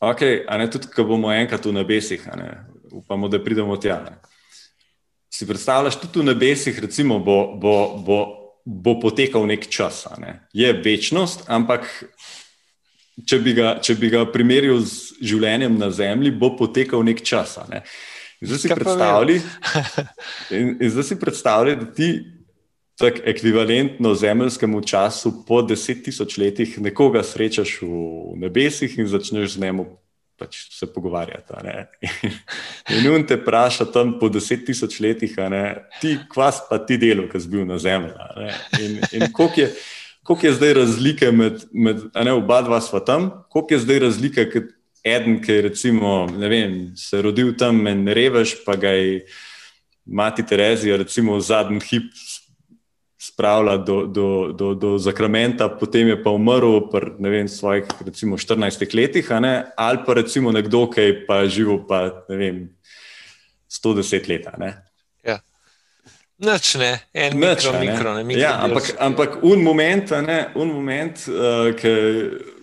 [0.00, 2.24] okay, da tudi, ko bomo enkrat v nebesih,
[2.96, 4.00] upamo, da pridemo tja.
[4.06, 4.16] Ne.
[5.28, 8.18] Si predstavljaš, tudi v nebesih, recimo, bo, bo, bo,
[8.64, 10.06] bo potekal nek čas.
[10.18, 10.38] Ne.
[10.56, 11.88] Je večnost, ampak.
[13.14, 17.52] Če bi, ga, če bi ga primerjal z življenjem na Zemlji, bo potekal nek čas.
[17.70, 17.84] Ne.
[18.44, 19.40] Zdaj si predstavljaj,
[20.58, 22.08] in, in zdaj si predstavljaj, da ti
[22.98, 29.66] tako ekvivalentno zemljskemu času po deset tisoč letih nekoga srečaš v nebesih in začneš z
[29.66, 29.84] njim
[30.38, 31.54] pač se pogovarjati.
[32.98, 35.36] In on te vpraša tam po deset tisoč letih,
[36.00, 38.14] ti kvas pa ti delo, ki si bil na zemlji.
[38.80, 39.74] In, in koliko je.
[40.24, 44.46] Kako je zdaj razlika med, med ne, oba dva sva tam, kako je zdaj razlika,
[45.04, 49.24] eden, ki je recimo, vem, se rodil tam in revež, pa ga je
[50.06, 52.10] mati Terezija recimo v zadnji hip
[53.18, 59.26] spravila do, do, do, do zakramenta, potem je pa umrl v svojih recimo 14 letih,
[59.76, 62.56] ali pa recimo nekdo, ki je pa živel pa ne vem
[63.68, 64.44] 110 let.
[65.24, 65.40] Ja.
[66.38, 70.68] Noč ne, en Noč, mikro, mikro, ne, mikro ja, ampak, ampak un moment, ne, un
[70.68, 71.94] moment uh, ki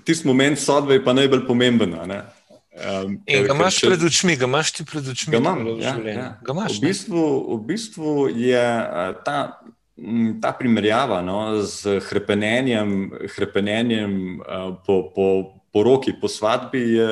[0.05, 1.95] tisti moment sodbe je pa najbolj pomemben.
[1.95, 5.31] Um, In ga imaš pred očmi, ga imaš ti pred očmi.
[5.33, 6.27] Ga imam, ja, ja.
[6.41, 7.23] Ga imaš, v, bistvu,
[7.55, 8.63] v bistvu je
[9.25, 9.37] ta,
[10.41, 15.27] ta primerjava no, z hrepenenjem, hrepenenjem uh, po, po,
[15.73, 17.09] po roki, po svadbi, je,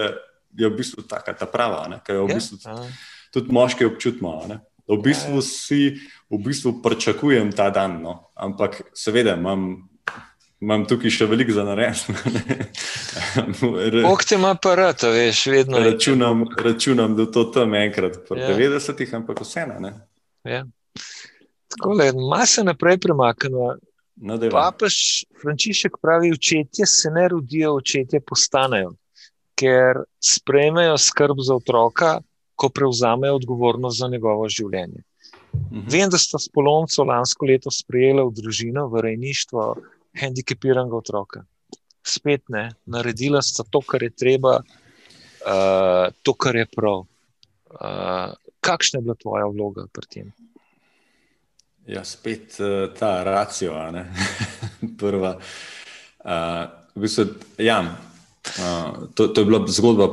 [0.55, 2.79] je v bistvu taka ta prava, ki jo v ja, bistvu ja.
[3.35, 4.37] tudi moški občutimo.
[4.47, 4.61] Ne.
[4.89, 5.99] V bistvu si,
[6.31, 8.31] v bistvu pričakujem ta dan, no.
[8.33, 9.88] ampak seveda imam
[10.61, 12.13] imam tukaj še veliko za narediti.
[14.05, 15.79] Bog te ima aparat, veš, vedno.
[15.83, 18.51] Računam, računam da to tam enkrat, po ja.
[18.51, 19.93] 90-ih, ampak vseeno.
[20.43, 20.65] Ja.
[21.69, 23.75] Tako je, malo se naprej premaknemo.
[24.19, 28.91] No, Papež Frančišek pravi, očetje se ne rodijo, očetje postanejo,
[29.55, 32.17] ker sprejmejo skrb za otroka,
[32.59, 35.05] ko prevzamejo odgovornost za njegovo življenje.
[35.53, 35.87] Mhm.
[35.87, 39.63] Vem, da sta s Polonco lansko leto sprejela v družino, v rejništvo,
[40.17, 41.43] hendikepiranega otroka.
[42.05, 47.05] Spet ne, naredila sta to, kar je treba, uh, to, kar je prav.
[47.69, 48.33] Uh,
[48.65, 50.31] kakšna je bila tvoja vloga pri tem?
[51.89, 53.75] Ja, spet uh, ta racijo,
[54.99, 55.35] prva.
[56.19, 57.25] Uh, v bistvu,
[57.61, 60.09] ja, uh, to, to je bila zgodba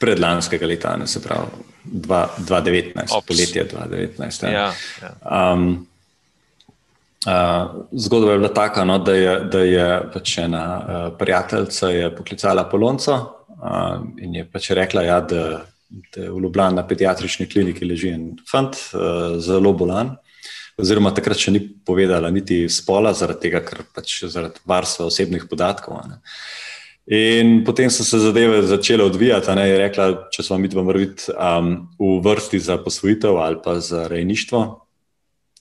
[0.00, 1.46] predlanskega leta, ne, se pravi
[1.84, 4.44] 2019, poletje 2019.
[4.46, 4.50] Ja.
[4.50, 5.52] Ja, ja.
[5.52, 5.89] Um,
[7.26, 12.64] Uh, zgodba je bila taka, no, da je, da je pač ena uh, prijateljica poklicala
[12.64, 15.42] Polonco uh, in je pač rekla, ja, da,
[16.14, 20.16] da je v Ljubljani na pediatrični kliniki leži en fant, uh, zelo bolan.
[20.80, 26.00] oziroma takrat še ni povedala niti spola, zaradi tega, ker pač zaradi varstva osebnih podatkov.
[26.08, 26.22] Ne.
[27.12, 29.52] In potem so se zadeve začele odvijati.
[29.58, 33.80] Ne, je rekla, če smo mi dva vrviti um, v vrsti za posvojitev ali pa
[33.80, 34.86] za rejništvo.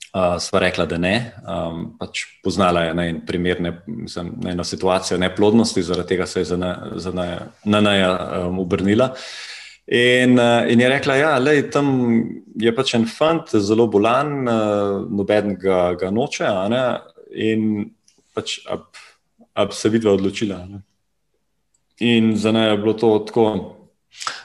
[0.10, 1.14] Uh, sva rekla, da ne.
[1.46, 6.42] Um, pač poznala je ne, primer, ne, mislim, ne, eno situacijo neplodnosti, zaradi tega se
[6.42, 9.12] je za naj um, obrnila.
[9.86, 11.94] In, uh, in je rekla, da ja, tam
[12.58, 16.50] je pač en fant, zelo bolan, uh, noben ga, ga noče.
[17.38, 17.92] In
[18.34, 18.90] pač ab,
[19.54, 20.64] ab se vidva odločila.
[20.70, 20.82] Ne?
[22.02, 23.46] In za naj je bilo to tako.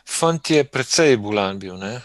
[0.04, 1.76] Fant je precej bolan bil.
[1.80, 2.02] Ne?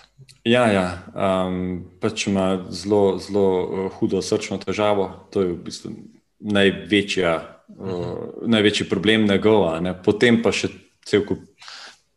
[0.50, 0.86] Ja, ja.
[1.14, 5.10] Um, pač ima zelo, zelo uh, hudo srčno težavo.
[5.34, 5.92] To je v bistvu
[6.40, 7.34] največja,
[7.76, 9.78] uh, uh, največji problem njegova.
[9.84, 9.94] Ne?
[9.94, 10.72] Potem pa še
[11.06, 11.46] cel kup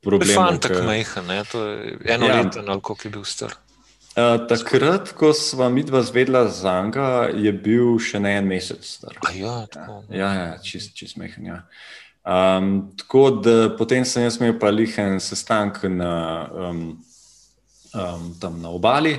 [0.02, 0.32] problem.
[0.34, 0.86] Fantak ke...
[0.86, 1.42] majhen, ne?
[1.50, 2.40] to je eno ja.
[2.40, 3.56] leto, ali koliko je bil star.
[4.12, 8.84] Uh, takrat, ko smo mi dva zvedla za njega, je bil še ne en mesec
[8.84, 9.16] star.
[9.32, 11.48] Ja, tako, ja, ja, čist, čist mehen.
[11.48, 11.62] Ja.
[12.22, 16.12] Um, tako da potem sem jaz imel pa lihen sestanek na,
[16.52, 16.84] um,
[17.94, 19.16] um, tam na obali.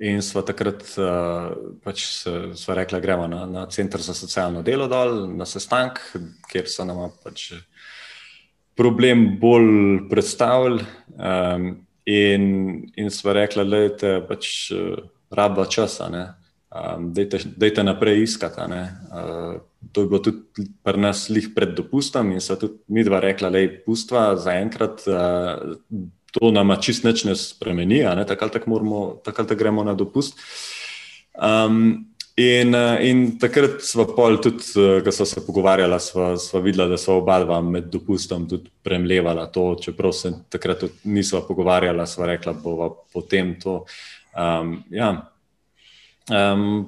[0.00, 1.50] In smo takrat uh,
[1.84, 2.06] pač
[2.56, 6.00] sva rekla, da gremo na, na center za socialno delo dol, na sestanek,
[6.48, 7.50] kjer so nam pač
[8.80, 10.86] problem bolj predstavili.
[11.20, 11.66] Um,
[12.08, 12.44] in,
[12.96, 15.02] in smo rekli, da je pač uh,
[15.36, 18.64] raba časa, da je te naprej iskati.
[18.64, 19.60] Uh,
[19.92, 23.52] to je bilo tudi pri nas lih pred dopustom, in so tudi mi dva rekla,
[23.52, 25.04] da je pustva za enkrat.
[25.04, 25.76] Uh,
[26.36, 30.38] To nama čist neč ne spremeni, tako ali tako, tako gremo na dopust.
[31.34, 34.64] Um, In, in takrat smo pol tudi,
[35.04, 39.48] ko smo se pogovarjali, smo, smo videli, da so oba dva med dopustom tudi premlevala
[39.52, 43.84] to, čeprav se takrat nismo pogovarjali, smo rekla, bova potem to.
[44.32, 45.10] Um, ja.
[46.30, 46.86] um,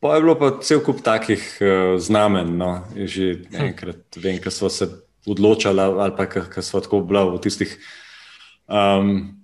[0.00, 4.68] pa je bilo pa cel kup takih uh, znamen, no, že enkrat vem, ko smo
[4.68, 4.90] se
[5.26, 7.78] odločali ali pa ko smo tako bila v tistih.
[8.70, 9.36] Um,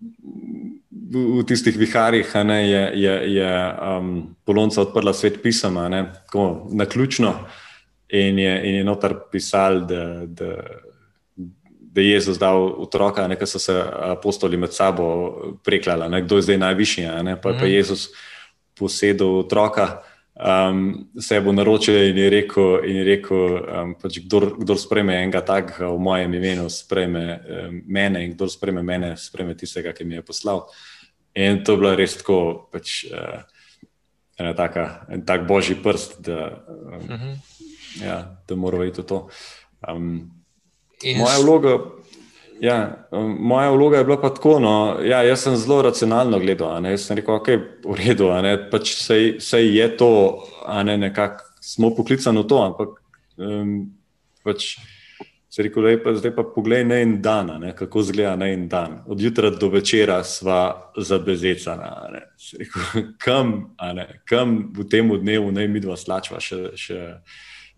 [1.07, 6.87] v tistih viharjih ne, je, je, je um, Polonca odprla svet pisama, ne, tako na
[6.87, 7.35] ključno,
[8.09, 10.57] in je, in je notar pisal, da, da,
[11.79, 13.77] da je Jezus dal otroka, nekaj so se
[14.11, 15.07] apostoli med sabo
[15.65, 17.73] preklali, ne, kdo je zdaj najvišji, ne, pa je pa mhm.
[17.73, 18.09] Jezus
[18.79, 20.03] posedel otroka.
[20.37, 25.15] Um, se bo naročil in je rekel, in je rekel um, pač kdor, kdor sprejme
[25.17, 30.05] enega takega v mojem imenu, sprejme um, mene, in kdor sprejme mene, sprejme tistega, ki
[30.05, 30.67] mi je poslal.
[31.33, 33.49] In to je bilo res tako, pač, uh,
[34.37, 37.17] taka, en tak božji prst, da, um, uh mhm.
[37.17, 38.05] -huh.
[38.05, 39.29] ja, da moramo iti v to.
[39.89, 40.31] Um,
[41.17, 41.81] moja, vloga,
[42.61, 44.59] ja, um, moja vloga je bila pa tako.
[44.61, 46.85] No, ja, jaz sem zelo racionalno gledal.
[46.85, 48.31] Jaz sem rekel, da okay, je v redu,
[48.73, 50.13] pač sej, sej je to,
[50.85, 53.01] ne, nekako smo poklicani v to, ampak
[53.43, 53.79] um,
[54.47, 54.77] pač,
[55.57, 58.49] Se rekel, da je pa zdaj pa poglej na en dan, ne, kako izgleda na
[58.53, 58.99] en dan.
[59.07, 62.11] Od jutra do večera sva zabezecana.
[62.59, 62.83] Rekel,
[63.25, 63.55] kam,
[64.29, 66.99] kam v tem dnevu naj mi dva slačva še, še,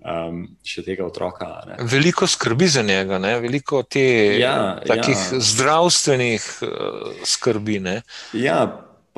[0.05, 1.49] um, še tega otroka.
[1.69, 1.79] Ne.
[1.91, 3.37] Veliko skrbi za njega, ne?
[3.43, 4.05] veliko te
[4.41, 5.41] ja, takih ja.
[5.53, 7.81] zdravstvenih uh, skrbi.
[7.85, 8.03] Ne?
[8.37, 8.61] Ja,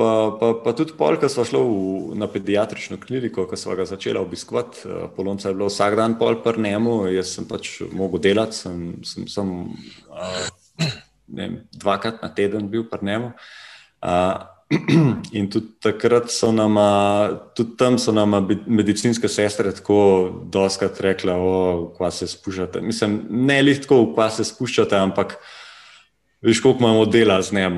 [0.01, 1.59] Pa, pa, pa tudi pol, ko smo šli
[2.16, 6.38] na pediatrično kliniko, ko smo ga začeli obiskovati, eh, polonca je bilo vsak dan pol
[6.40, 9.51] pri njemu, jaz sem pač mogel delati, sem, sem, sem
[10.09, 10.88] uh,
[11.40, 13.33] vem, dvakrat na teden bil pri njemu.
[14.01, 14.40] Uh,
[15.38, 16.76] in tudi takrat so nam,
[17.59, 19.98] tudi tam so nam medicinske sestre tako
[20.52, 21.35] doskrat rekle,
[21.96, 22.83] kva se spuščate.
[22.85, 25.40] Mislim, ne lih tako, kva se spuščate, ampak.
[26.40, 27.74] Veš, koliko imamo dela z njim,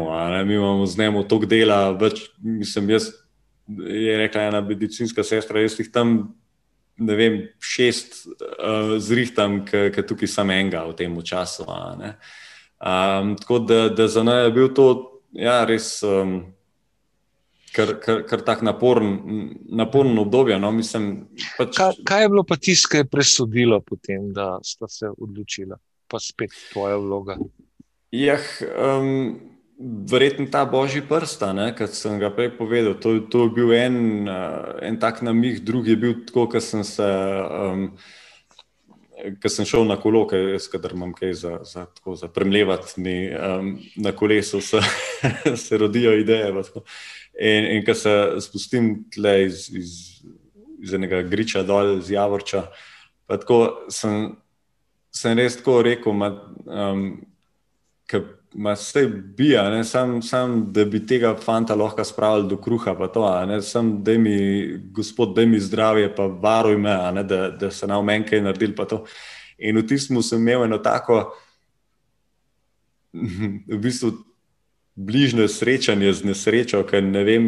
[0.47, 1.81] mi imamo z njim toliko dela.
[1.99, 3.09] Več, mislim, jaz,
[3.89, 6.15] je rekla ena medicinska sestra, jaz jih tam,
[7.03, 11.67] ne vem, šest uh, zrihtam, ki tukaj sam enega v tem času.
[11.67, 14.89] Um, tako da, da za naj je bil to
[15.33, 15.97] ja, res.
[16.07, 16.53] Um,
[17.73, 19.13] Kar, kar, kar tako naporen,
[19.73, 20.59] naporen obdobje.
[20.61, 20.73] No?
[20.77, 21.07] Mislim,
[21.57, 21.77] pač...
[21.79, 26.21] kaj, kaj je bilo pa tisto, ki je presodilo, potem, da sta se odločila, pa
[26.21, 27.39] spet tvoja vloga?
[28.13, 28.37] Ja,
[28.77, 29.39] um,
[30.11, 31.47] verjetno ta božji prst,
[31.79, 32.99] kot sem ga prej povedal.
[33.01, 36.85] To, to je bil en, uh, en tak namig, drugi je bil tako, ko sem
[36.85, 37.09] se.
[37.49, 37.89] Um,
[39.23, 41.85] Ker sem šel na kolo, jaz, kadar imam kaj za, za,
[42.19, 43.69] za premljevati, mi, um,
[44.03, 44.81] na kolesu se,
[45.65, 46.49] se rodijo ideje.
[47.41, 48.13] In, in ko se
[48.45, 49.93] spustim iz, iz,
[50.83, 52.67] iz enega griča dol, iz Javorča,
[53.31, 54.35] tako sem,
[55.15, 56.33] sem res tako rekel, ma,
[56.67, 57.07] um,
[58.55, 63.09] Ma se bija, ne, sam, sam, da bi tega fanta lahko spravili do kruha, pa
[63.09, 64.37] to, ne, sam, da mi,
[64.93, 68.75] gospod, da mi zdravje, pa varuj me, ne, da, da se nam meni kaj naredili,
[68.77, 69.05] pa to.
[69.59, 71.23] In v tistem sem imel eno tako,
[73.73, 74.13] v bistvu,
[74.95, 77.47] bližnje srečanje z nesrečo, ker ne vem,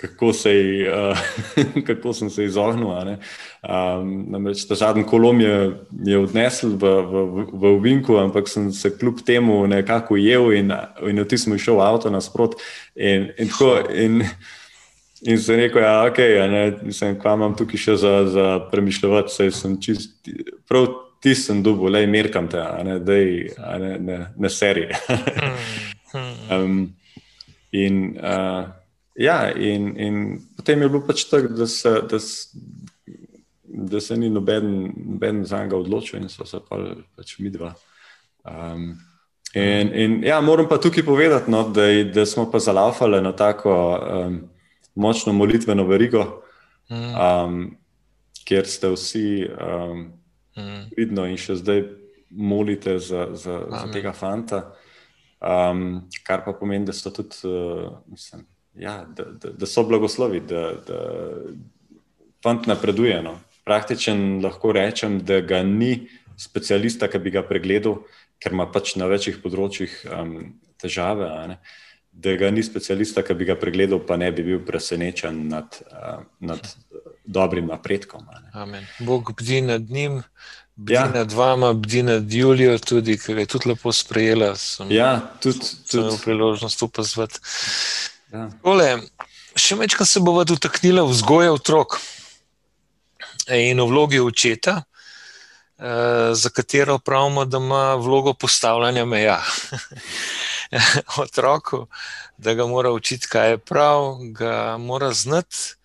[0.00, 0.52] kako, se,
[0.88, 1.18] uh,
[1.88, 2.88] kako sem se izognil.
[2.88, 5.72] Um, namreč ta zadnji kolom je,
[6.06, 10.72] je odnesel v, v, v Vinku, ampak sem se kljub temu nekako ujel in,
[11.08, 12.56] in v tistem šel avto nasprot.
[12.96, 14.24] In, in, tako, in,
[15.20, 16.40] in sem rekel, da ja, okay,
[16.88, 20.16] je kva imam tukaj še za, za premišljati, saj sem čist.
[20.68, 20.88] Prav,
[21.20, 24.96] Ti sem dubov, le merkam te, ne, dej, ne, ne, ne serije.
[26.14, 26.94] um,
[27.72, 28.68] in, uh,
[29.20, 31.66] Ja, in, in potem je bilo pač tako, da,
[32.08, 32.18] da,
[33.90, 36.78] da se ni noben, noben za njega odločil, in so se pa
[37.16, 37.74] pač mi dva.
[38.48, 38.94] Um,
[39.52, 43.74] in, in ja, moram pa tukaj povedati, no, da, da smo pa zalaufali na tako
[43.98, 44.40] um,
[44.94, 46.24] močno molitveno verigo,
[46.88, 47.64] um,
[48.48, 50.06] kjer ste vsi um,
[50.96, 51.84] vidno in še zdaj
[52.30, 54.70] molite za, za, za tega fanta.
[55.40, 58.44] Um, kar pa pomeni, da so tudi, uh, mislim,
[58.76, 60.98] ja, da, da, da so blagoslovi, da, da
[62.44, 63.22] fant napreduje.
[63.24, 63.38] No.
[63.64, 66.08] Praktičen lahko rečem, da ga ni
[66.40, 68.02] specialista, ki bi ga pregledal,
[68.40, 70.36] ker ima pač na večjih področjih um,
[70.80, 71.56] težave.
[72.10, 76.24] Da ga ni specialista, ki bi ga pregledal, pa ne bi bil presenečen nad, uh,
[76.40, 76.68] nad
[77.24, 78.28] dobrim napredkom.
[79.06, 80.20] Bog bdi nad njim,
[80.80, 81.08] bdi ja.
[81.14, 84.54] nad vama, bdi nad Julijo, tudi, ki je tudi lepo sprejela.
[84.56, 85.60] Sem, ja, tudi,
[85.90, 86.10] tudi.
[86.10, 87.40] Sem priložnost upozvati.
[88.32, 88.46] Ja.
[88.62, 88.86] Tole,
[89.58, 91.98] še večkrat se bomo dotaknili vzgoje otrok
[93.52, 99.40] in o vlogi očeta, eh, za katero pravimo, da ima vlogo postavljanja meja.
[101.24, 101.86] Otroku,
[102.38, 105.79] da ga mora učiti, kaj je prav, ga mora znati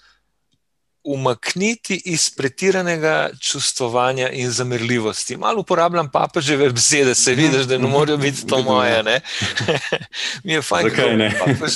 [1.06, 5.38] umakniti iz pretiranega čustvovanja in zamirljivosti.
[5.38, 9.04] Malo uporabljam papeževe besede, se vidiš, da ne morajo biti to moje.
[10.44, 11.74] Mi je fajn, da je papež.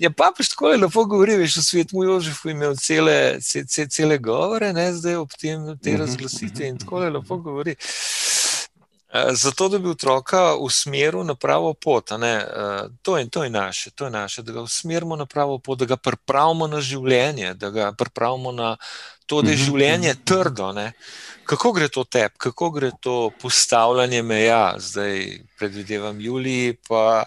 [0.00, 4.18] Ja, papež tako je lepo govoril, veš, v svetu mu Jožef imel cele, cele, cele
[4.18, 6.00] govore, ne, zdaj ob tem te mhm.
[6.00, 7.74] razglasitve in tako je lepo govoril.
[7.74, 8.39] Eh,
[9.32, 12.44] zato, da bi otroka usmeril na pravo pot, eh,
[13.02, 15.84] to je, to, je naše, to je naše, da ga usmerimo na pravo pot, da
[15.84, 18.76] ga pripravimo na življenje, da ga pripravimo na
[19.26, 20.22] to, da je mhm, življenje mhm.
[20.24, 20.72] trdo.
[20.72, 20.92] Ne?
[21.44, 27.24] Kako gre to tebi, kako gre to postavljanje meja, zdaj predvidevam Juliji, pa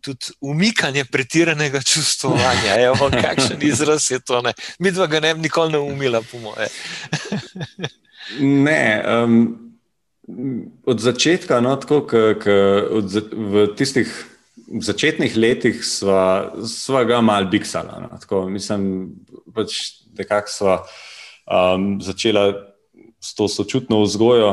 [0.00, 2.76] tudi umikanje pretiranega čustvovanja.
[2.90, 4.42] Evo, kakšen izraz je to?
[4.42, 4.52] Ne?
[4.78, 6.68] Mi dva ga ne bi nikoli ne umila, po moje.
[8.68, 8.84] ne.
[9.08, 9.69] Um...
[10.86, 12.58] Od začetka, no, tako, k, k,
[12.90, 14.10] od, v tistih
[14.70, 17.98] začetnih letih, sva, sva ga malo biksala.
[18.04, 19.14] No, tako, mislim,
[19.54, 20.78] pač, da smo
[21.46, 22.52] um, začela
[23.20, 24.52] s to sočutno vzgojo,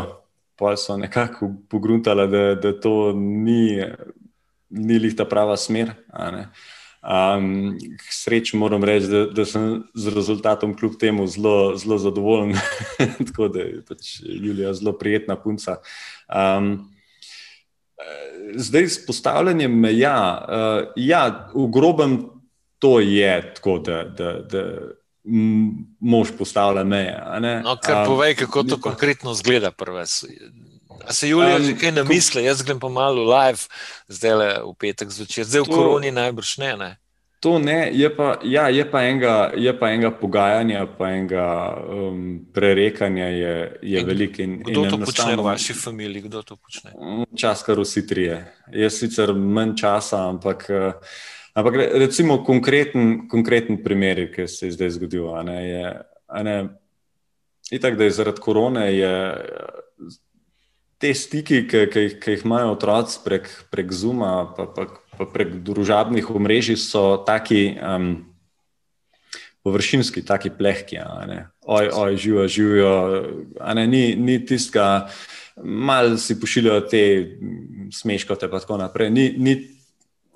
[0.57, 3.77] pa so nekako pogruntala, da, da to ni,
[4.69, 5.93] ni lih ta prava smer.
[7.07, 7.77] Um,
[8.11, 12.57] sreč moram reči, da, da sem z rezultatom kljub temu zelo, zelo zadovoljen,
[13.29, 15.77] tako da je pač Julija zelo prijetna punca.
[16.27, 16.91] Um,
[18.55, 22.19] zdaj, s postavljanjem meja, uh, ja, v grobem
[22.79, 24.63] to je tako, da, da, da
[25.99, 27.15] mož postavlja meje.
[27.63, 28.89] No, kar um, povej, kako to pa...
[28.89, 30.05] konkretno zgleda prve.
[31.05, 33.67] A se Julija um, že kaj ne misli, jaz grem pa malo live,
[34.07, 36.71] zdaj le v petek zvečer, zdaj v to, koroni najbrž ne.
[36.77, 36.91] ne?
[37.39, 42.39] To ne, je pa, ja, je pa enega, je pa enega pogajanja, pa enega um,
[42.53, 44.47] prerekanja je, je veliko.
[44.65, 46.25] Kdo in to počne v vaši familiji?
[46.25, 46.97] Kdo to počne?
[47.37, 48.41] Čas, kar vsi trije.
[48.73, 50.97] Jaz sicer manj časa, ampak, uh,
[51.53, 55.29] ampak recimo konkreten, konkreten primer, ki se je zdaj zgodil.
[55.45, 55.93] Ne, je,
[56.41, 56.57] ne,
[57.69, 58.89] itak, da je zaradi korone.
[58.97, 59.13] Je,
[60.97, 64.87] te stiki, ki, ki, ki jih imajo otroci prek, prek Zuma, pa, pa,
[65.17, 68.25] pa prek družabnih omrežij, so taki um,
[69.67, 70.99] površinski, taki plehki.
[71.67, 72.93] Oj, oj, živijo, živijo.
[73.75, 75.09] Ni, ni tistega,
[75.63, 77.03] malo si pošiljajo te
[77.93, 79.11] smeškote, pa tako naprej.
[79.13, 79.57] Ni, ni,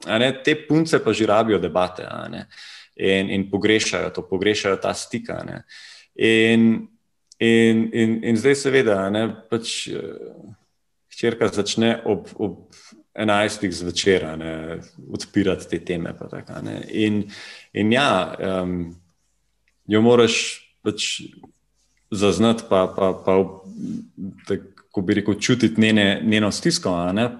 [0.05, 2.05] ne, te punce pa že rabijo debate
[2.95, 5.31] in, in pogrešajo to, pogrešajo ta stik.
[6.15, 6.90] In
[7.41, 9.87] In, in, in zdaj, seveda, ne, pač,
[11.09, 12.69] hčerka začne ob, ob
[13.17, 13.65] 11.
[13.73, 14.27] zvečer
[15.09, 16.13] odpirati te teme.
[16.29, 16.51] Tak,
[16.93, 17.23] in,
[17.73, 18.93] in ja, um,
[19.89, 20.37] jo moraš
[20.85, 21.23] pač
[22.13, 23.39] zaznati, pa, pa, pa
[24.47, 26.93] tak, ko bi rekel, čutiti njene, njeno stisko,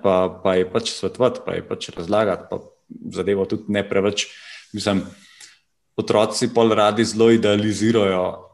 [0.04, 2.62] pa, pa je pač svetovati, pa je pač razlagati, pa
[3.14, 4.28] zadevo tudi ne preveč.
[4.74, 5.04] Mislim,
[6.00, 8.51] otroci pol radi zelo idealizirajo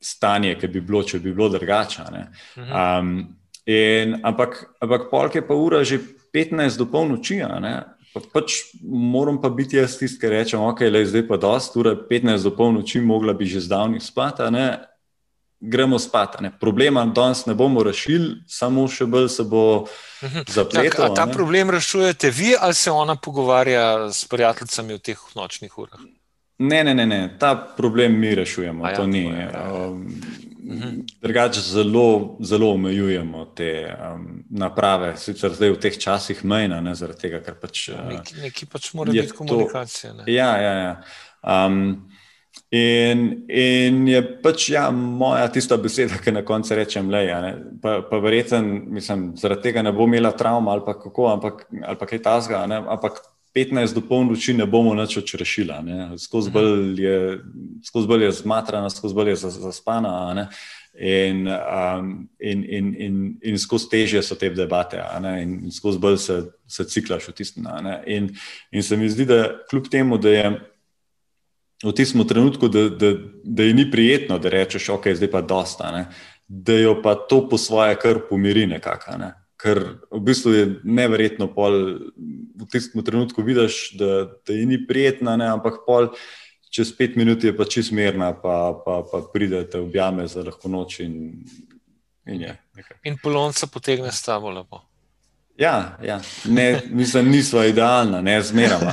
[0.00, 2.06] stanje, ki bi bilo, če bi bilo drugače.
[2.56, 3.12] Um,
[4.22, 6.00] ampak, ampak polk je pa ura že
[6.34, 7.40] 15 do polnoči.
[8.16, 11.96] Pa, pač moram pa biti jaz tisti, ki rečem, ok, le zdaj pa dost, ura
[11.96, 14.48] 15 do polnoči, mogla bi že zdavni spati
[15.60, 16.40] gremo spat.
[16.40, 16.50] Ne.
[16.60, 19.86] Problema danes ne bomo rešili, samo še bolj se bo
[20.24, 20.46] mhm.
[20.48, 21.14] zapletel.
[21.14, 26.00] Ta problem rešujete vi ali se ona pogovarja s prijateljicami v teh nočnih urah?
[26.58, 27.36] Ne, ne, ne, ne.
[27.38, 28.88] ta problem mi rešujemo.
[28.88, 29.72] Ja, ni, je, ja.
[29.72, 30.20] um,
[30.64, 31.00] mhm.
[31.22, 37.26] Drugače, zelo, zelo omejujemo te um, naprave, sicer zdaj v teh časih mejna, ne zaradi
[37.26, 37.88] tega, ker pač.
[37.92, 40.14] Ja, Nekje nek pač mora biti komunikacija.
[40.22, 40.76] To, ja, ja.
[40.80, 40.94] ja.
[41.42, 42.08] Um,
[42.74, 47.22] In, in je pač ja, moja tista beseda, ki na koncu rečem, le.
[47.82, 51.98] Pa, pa verjeten, mislim, zaradi tega ne bom imela travma ali pa kako, ampak, ali
[52.00, 52.80] pa kaj tasga, ne?
[52.82, 53.20] ampak
[53.56, 55.80] 15 do polnoči ne bomo nič odrešila.
[56.20, 57.20] Skozi bolj je,
[57.88, 60.12] skozi bolj je zmatrana, skozi bolj je zaspana.
[60.96, 65.00] In, um, in, in, in, in skozi težje so te debate,
[65.40, 66.36] in skozi bolj se,
[66.68, 67.68] se ciklaš v tistem.
[68.06, 68.30] In,
[68.72, 70.46] in se mi zdi, da kljub temu, da je
[71.84, 73.12] v tistem trenutku, da, da,
[73.44, 76.06] da je ni prijetno, da rečeš, ok, zdaj pa dosta, ne?
[76.48, 79.16] da jo pa to po svoje kar pomiri nekako.
[79.18, 79.32] Ne?
[79.66, 79.80] Ker
[80.14, 81.74] v bistvu je neverjetno, pol,
[82.54, 85.50] v tistem trenutku vidiš, da, da je ni prijetna, ne?
[85.58, 86.12] ampak pol.
[86.70, 90.70] Čez pet minut je pa čist mirna, pa, pa, pa pridete v jame za lahko
[90.70, 91.00] noč.
[91.02, 91.42] In,
[92.30, 92.46] in,
[93.02, 94.84] in polonca potegne s tabo lepo.
[95.58, 96.20] Ja, ja.
[96.44, 98.92] Ne, mislim, nismo idealni, ne zmeramo.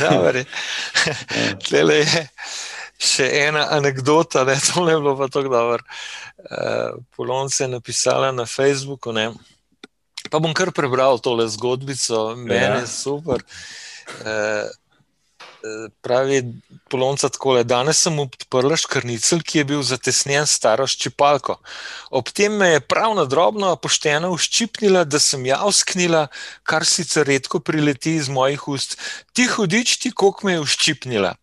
[1.68, 2.28] Tele je
[3.00, 5.82] še ena anekdota, da to ne bilo pa tako dobro.
[6.44, 9.12] Uh, Polonce je napisala na Facebooku.
[9.12, 9.32] Ne?
[10.30, 12.80] Pa bom kar prebral tole zgodbico, meni ja.
[12.82, 13.44] je super.
[14.24, 14.70] Uh,
[16.00, 16.42] pravi
[16.90, 21.56] polonca tako, da danes sem odprla škrnicel, ki je bil zatesnjen staro ščipalko.
[22.10, 26.26] Ob tem me je prav na drobno, a pošteno uščipnila, da sem javsknila,
[26.68, 28.98] kar sicer redko prileti iz mojih ust.
[29.32, 31.34] Ti hudič, ti kok me je uščipnila.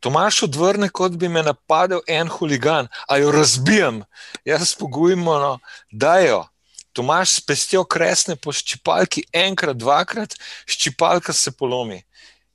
[0.00, 4.02] Tomaš odvrne, kot bi me napadel en huligan, a jo razbijam.
[4.44, 5.58] Jaz pogujmo, no,
[5.90, 6.44] da jo.
[6.92, 10.34] Tomaš s pestjo kresne po ščipalki enkrat, dvakrat,
[10.66, 12.00] ščipalka se polomi.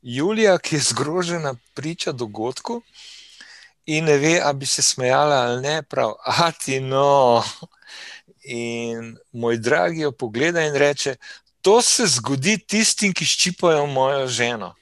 [0.02, 2.82] Julija, ki je zgrožena, priča dogodku
[3.86, 7.44] in ne ve, ali bi se smejala ali ne, prav, a ti no.
[8.46, 11.16] In moj dragi jo pogleda in reče:
[11.62, 14.76] To se zgodi tistim, ki ščipajo mojo ženo.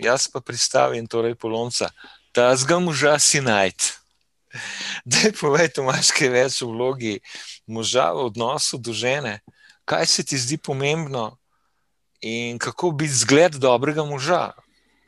[0.00, 1.90] Jaz pa pristavim, torej polonca,
[2.32, 3.96] ta zgam moža si najti.
[5.04, 7.14] Da, povej, imaš kaj več v vlogi
[7.70, 9.38] moža v odnosu do žene.
[9.84, 11.40] Kaj se ti zdi pomembno,
[12.20, 14.52] in kako biti zgled dobrega moža,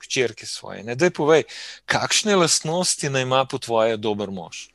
[0.05, 0.82] hčerke svoje.
[0.82, 1.45] Ne, da povej,
[1.86, 4.68] kakšne lastnosti naj ima po tvoje dober mož.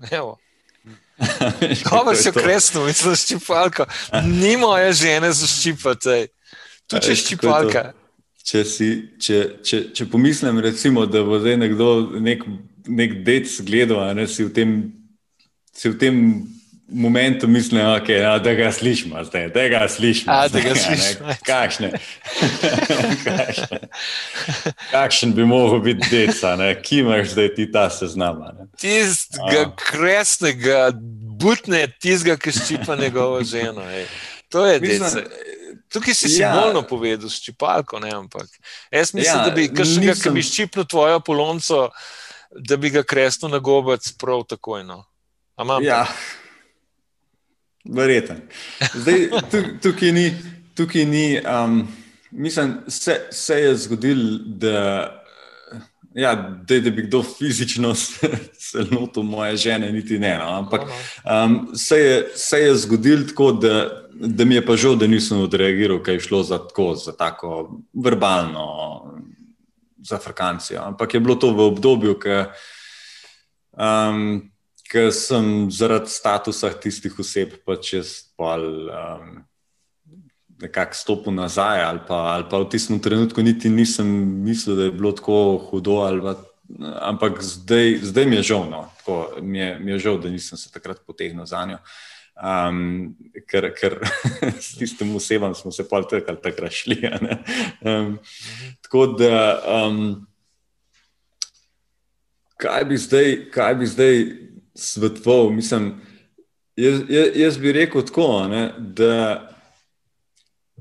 [1.90, 3.86] Dobro si okresno, mislim, ščipalka.
[4.24, 6.28] Ni moje žene za ščipati,
[6.88, 7.92] tu če ščipalka.
[8.40, 8.88] Če, si,
[9.20, 11.90] če, če, če pomislim, recimo, da bo zdaj nekdo,
[12.24, 12.46] nek,
[12.88, 14.78] nek dec gledal, ne si v tem.
[15.76, 16.16] Si v tem
[16.92, 20.32] momentu mislim, okay, no, da ga slišimo, zdaj, da ga slišimo.
[20.32, 21.28] A, da ga slišimo.
[21.46, 21.92] Kakšne?
[24.90, 28.42] Kakšen bi mogel biti deca, ki imaš zdaj ti ta seznam?
[28.80, 30.90] Tistega kresnega,
[31.40, 33.86] butne, tistega, ki ščipa njegovo ženo.
[33.90, 34.06] Ej.
[34.50, 35.24] To je deca.
[35.90, 36.52] Tukaj si ja.
[36.52, 38.46] simbolno povedal, ščipalko, ne ampak.
[38.94, 40.22] Jaz mislim, ja, da bi kakšnega, nisem...
[40.22, 41.86] ki bi ščipnil tvojo polonco,
[42.50, 44.84] da bi ga kresno na gobac prav takoj.
[44.86, 45.02] No.
[45.82, 46.04] Ja.
[47.84, 48.44] Verjeten.
[48.94, 49.28] Zdaj,
[49.82, 50.26] tukaj ni,
[50.78, 51.82] tukaj ni um,
[52.30, 55.19] mislim, se, se je zgodilo, da,
[56.14, 57.94] ja, da, da bi kdo fizično
[58.68, 60.38] se lotil moje žene, niti ne.
[60.38, 60.82] No, ampak
[61.24, 65.40] um, se, je, se je zgodilo tako, da, da mi je pa žal, da nisem
[65.40, 68.66] odreagiral, kaj je šlo za tako, za tako verbalno,
[70.02, 70.82] za frkancijo.
[70.84, 72.44] Ampak je bilo to v obdobju, ki.
[73.70, 74.50] Um,
[74.90, 78.90] ker sem zaradi statusa tistih oseb pač čez pol.
[78.90, 79.36] Um,
[80.60, 84.06] Nekako stopil nazaj, ali pa, ali pa v tistem trenutku niti nisem
[84.44, 85.36] mislil, da je bilo tako
[85.70, 86.04] hudo.
[86.22, 86.34] Pa,
[87.00, 90.58] ampak zdaj, zdaj mi je žal, no, tako, mi, je, mi je žal, da nisem
[90.58, 91.78] se takrat potegnil za njo.
[92.40, 93.16] Um,
[93.50, 93.98] ker ker
[94.64, 96.96] s tistim osebam smo se pa tako ali tako rašli.
[97.84, 98.18] Um,
[98.82, 100.26] tako da, um,
[102.56, 104.24] kaj bi zdaj, kaj bi zdaj
[104.74, 105.50] svetoval.
[105.50, 106.00] Mislim,
[106.76, 107.00] jaz,
[107.34, 109.46] jaz bi rekel tako, ne, da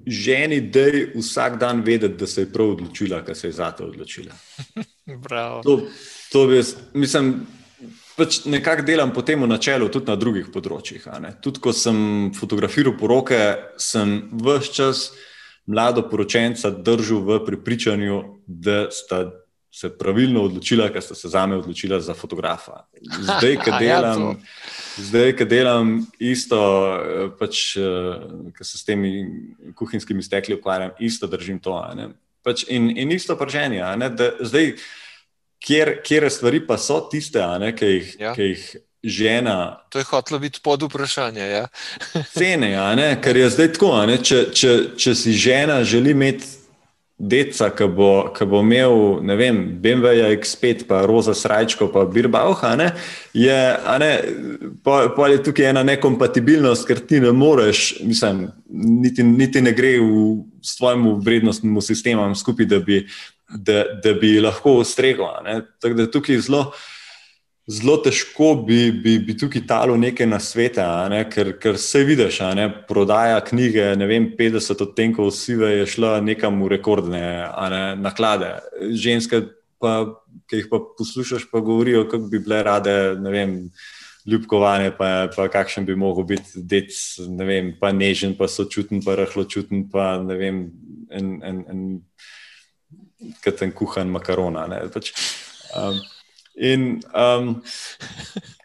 [0.09, 3.85] ženi dej vsak dan vedeti, da se je prav odločila, kar se je za to
[3.85, 4.35] odločila.
[5.63, 5.79] to,
[6.31, 7.33] to bi jaz, mislim,
[8.17, 11.07] pač nekako delam po tem načelu, tudi na drugih področjih.
[11.41, 13.39] Tudi ko sem fotografiral poroke,
[13.77, 15.03] sem vse čas
[15.69, 19.29] mlado poročenca držal v prepričanju, da sta
[19.71, 22.83] se pravilno odločila, ker sta se za me odločila za fotografa.
[23.21, 24.21] Zdaj, ki ja, delam.
[24.21, 24.35] ja,
[24.97, 26.59] Zdaj, ki delam isto,
[26.97, 29.13] eh, pač, eh, ki se s temi
[29.77, 31.77] kuhinjskimi stekli ukvarjam, isto držim to.
[32.43, 33.83] Pač in, in isto prženje.
[34.41, 34.73] Zdaj,
[35.61, 37.43] kjer, kjer stvari pa so tiste,
[37.77, 38.33] ki jih, ja.
[38.33, 38.69] ki jih
[39.03, 39.85] žena.
[39.89, 41.45] To je hotlo biti pod vprašanje.
[41.45, 41.67] Ja?
[42.35, 42.73] cene,
[43.21, 43.93] ker je zdaj tako.
[44.23, 46.58] Če, če, če si žena želi imeti
[47.19, 48.11] deca, ki bo,
[48.47, 52.93] bo imel, ne vem, BMW X5, pa Roza Srajčko, pa Birbauha, ne,
[53.35, 53.57] je,
[53.99, 54.11] ne,
[54.83, 59.97] pa, pa je tukaj ena nekompatibilnost, ker ti ne moreš, mislim, niti, niti ne gre
[59.99, 63.01] v svojemu vrednostnemu sistemu skupaj, da bi,
[63.49, 65.43] da, da bi lahko ustregla.
[65.81, 66.69] Tako da tukaj zelo
[67.69, 71.21] zelo težko bi, bi, bi tukaj talo nekaj na svete, ne?
[71.29, 72.65] ker, ker se vidiš, ne?
[72.87, 77.83] prodaja knjige, ne vem, 50 odtenkov sive je šla nekam v rekordne ne?
[78.01, 78.55] naklade.
[78.97, 79.43] Ženske,
[79.81, 79.93] pa,
[80.49, 83.57] ki jih pa poslušaš, pa govorijo, kako bi bile rade, ne vem.
[84.29, 86.91] Ljubkovanje, pa, pa kakšen bi lahko bil dec,
[87.31, 90.59] ne vem, pa nežen, pa sočuten, pa rahločuten, pa ne vem,
[91.09, 91.85] en, en, en,
[93.41, 94.67] kot ten kuhan makarona.
[94.93, 95.13] pač,
[95.73, 95.97] um,
[96.55, 97.61] In, um,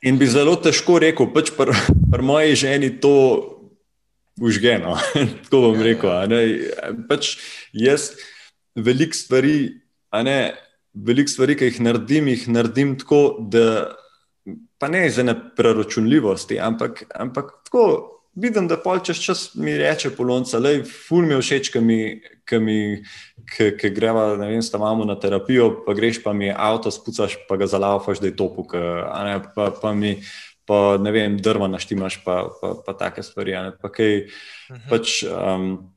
[0.02, 1.74] in bi zelo težko rekel, pač pri
[2.10, 3.14] pr moji ženi to
[4.40, 4.96] užgeno.
[5.44, 6.10] Tako bom ja, rekel.
[6.32, 6.94] Ja.
[7.08, 7.36] Pač
[7.72, 8.12] jaz
[8.74, 9.56] veliko stvari,
[10.94, 13.94] velik stvari, ki jih naredim, jih naredim tako, da
[14.78, 20.10] pa ne iz ene preračunljivosti, ampak, ampak tako vidim, da pol čez čas mi reče
[20.16, 21.98] polonca, le ful mi je všeč, ki mi,
[22.48, 22.78] ki mi,
[23.54, 27.70] ki greva, ne vem, stavamo na terapijo, pa greš pa mi avto spucaš, pa ga
[27.70, 28.76] zalaufaš, da je to puk,
[29.54, 30.16] pa, pa mi,
[30.66, 34.80] pa ne vem, drva naštimaš, pa, pa, pa take stvari, ne, pa kaj, uh mhm.
[34.80, 34.88] -huh.
[34.90, 35.90] pač, um,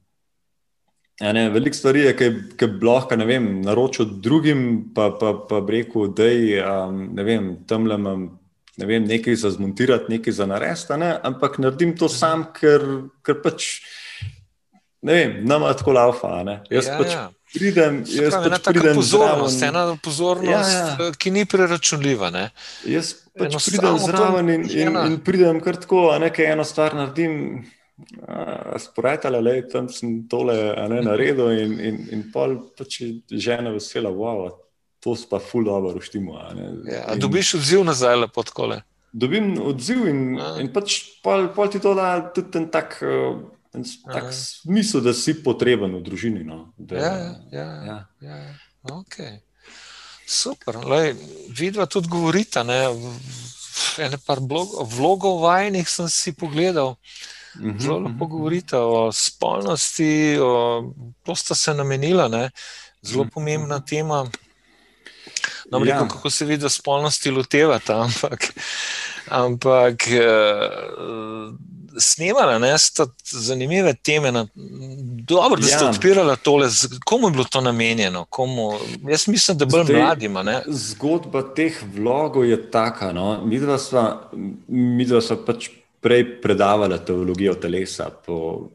[1.17, 2.15] Ja, Veliko stvari je,
[2.57, 8.39] ki bi lahko naročil drugim, pa, pa, pa rekel, da je um, tam le imam
[8.77, 11.15] ne vem, nekaj za zmontirati, nekaj za narediti, ne?
[11.23, 12.83] ampak naredim to sam, ker,
[13.25, 13.79] ker pač
[15.01, 16.29] ne vem, nama tako laufa.
[16.69, 17.23] Jaz ja, pač ja.
[17.53, 19.69] pridem, jaz pravi, pač pridem pozornost, zraven.
[19.69, 21.09] ena pozornost, ja, ja.
[21.17, 22.29] ki ni preračunljiva.
[22.33, 22.43] Ne?
[22.89, 27.65] Jaz pač pridem zraven in, in, in pridem kar tako, a nekaj eno stvar naredim.
[28.77, 30.53] Sporajtale, le tam sem tole
[30.91, 34.51] ne, naredil, in, in, in pol pač žena vesela, wow,
[35.15, 36.35] to pa ful dobro uštimo.
[36.91, 38.75] Ja, dobiš odziv nazaj, lepo tako.
[39.11, 42.99] Dobim odziv in, in pač pol, pol ti to da tudi ten tak,
[43.71, 46.43] ten tak smisel, da si potreben v družini.
[46.43, 46.73] No.
[46.77, 47.13] Da, ja,
[47.51, 47.99] ja, ja.
[48.21, 48.35] ja.
[48.35, 48.55] ja.
[48.99, 49.39] Okay.
[50.27, 50.83] Super.
[50.83, 51.15] Lej,
[51.55, 52.63] vidva tudi govorita.
[52.67, 52.83] Ne?
[53.97, 56.97] Ene par vlogov vajnih sem si pogledal.
[57.57, 58.31] Mhm, Zelo lepo mhm.
[58.31, 60.93] govorite o spolnosti, o,
[61.23, 62.49] to sta se namenila, ne?
[63.01, 64.25] zelo mhm, pomembna tema.
[65.71, 65.93] No, ja.
[65.93, 68.53] rekel, kako se vidi, da spolnosti lotevate, ampak,
[69.29, 71.53] ampak uh,
[71.99, 74.31] snemala ne, sta zanimive teme.
[74.31, 74.47] Na,
[75.27, 75.89] dobro, da ste ja.
[75.89, 76.69] odpirali tole.
[77.05, 78.25] Komu je bilo to namenjeno?
[78.25, 78.73] Komu?
[79.09, 80.43] Jaz mislim, da bolj Zdaj, mladima.
[80.43, 80.61] Ne.
[80.67, 83.11] Zgodba teh vlogov je taka.
[83.13, 83.41] No.
[83.45, 83.59] Mi
[85.05, 85.69] dva smo pač
[86.01, 88.09] prej predavali teologijo telesa.
[88.25, 88.69] Po,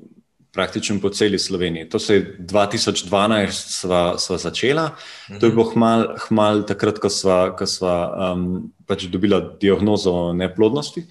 [0.53, 1.89] praktično po celi Sloveniji.
[1.89, 4.91] To se je 2012 sva, sva začela,
[5.31, 5.41] mhm.
[5.41, 11.07] to je bilo hmal, hmal takrat, ko sva, ko sva um, pač dobila diagnozo neplodnosti.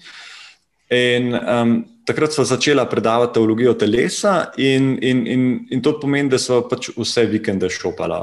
[0.92, 1.76] In um,
[2.06, 6.92] takrat sva začela predavati teologijo telesa, in, in, in, in to pomeni, da sva pač
[6.96, 8.22] vse vikende šopala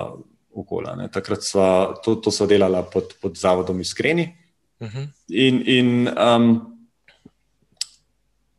[0.56, 1.10] okolje.
[1.14, 1.70] Takrat sva
[2.06, 4.36] to, to delala pod, pod zavodom Iskreni.
[4.80, 4.98] Uh mhm.
[4.98, 5.08] -huh.
[5.28, 6.69] In, in um,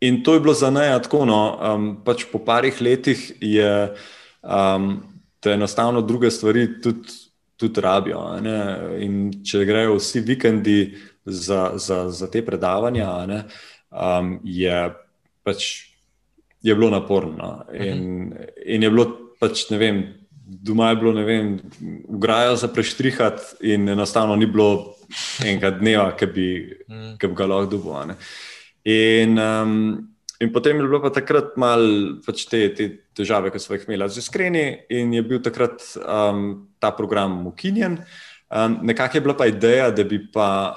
[0.01, 1.25] In to je bilo za neja tako.
[1.29, 3.93] No, um, pač po parih letih je
[4.43, 4.95] um,
[5.41, 7.13] te enostavno druge stvari tudi,
[7.57, 8.23] tudi rabijo.
[9.01, 10.79] In če grejo vsi vikendi
[11.25, 13.43] za, za, za te predavanja, ne,
[13.93, 14.89] um, je,
[15.45, 15.69] pač,
[16.63, 17.37] je bilo naporno.
[17.37, 17.51] No.
[17.77, 18.33] In,
[18.65, 19.07] in je bilo
[19.41, 20.03] pač ne vem.
[20.51, 21.51] Doma je bilo, ne vem,
[22.11, 24.97] ugrajo za preštrihati, in enostavno ni bilo
[25.45, 26.47] enega dneva, ki bi,
[26.89, 27.13] mm.
[27.23, 28.17] bi ga lahko dobil.
[28.85, 29.75] In, um,
[30.41, 34.09] in potem je bilo pa takrat malo pač te, te težave, ki smo jih imeli
[34.09, 38.01] z iskreni, in je bil takrat um, ta program ukinjen.
[38.51, 40.77] Um, nekako je bila pa ideja, da bi pa,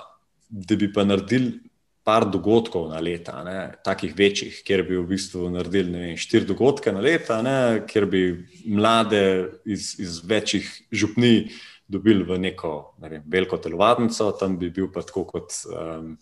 [0.49, 1.61] da bi pa naredili
[2.03, 6.91] par dogodkov na leta, ne, takih večjih, kjer bi v bistvu naredili vem, štiri dogodke
[6.91, 8.23] na leta, ne, kjer bi
[8.67, 9.23] mlade
[9.63, 11.47] iz, iz večjih župni
[11.87, 16.17] dobili v neko ne vem, veliko telovadnico, tam bi bil pa tako kot um,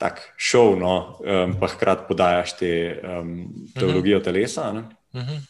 [0.00, 2.72] tak šov, no, um, pa hkrati podajaš te
[3.04, 3.32] um,
[3.76, 4.72] teologijo telesa.
[4.72, 4.84] Ne.
[5.12, 5.40] Uh -huh.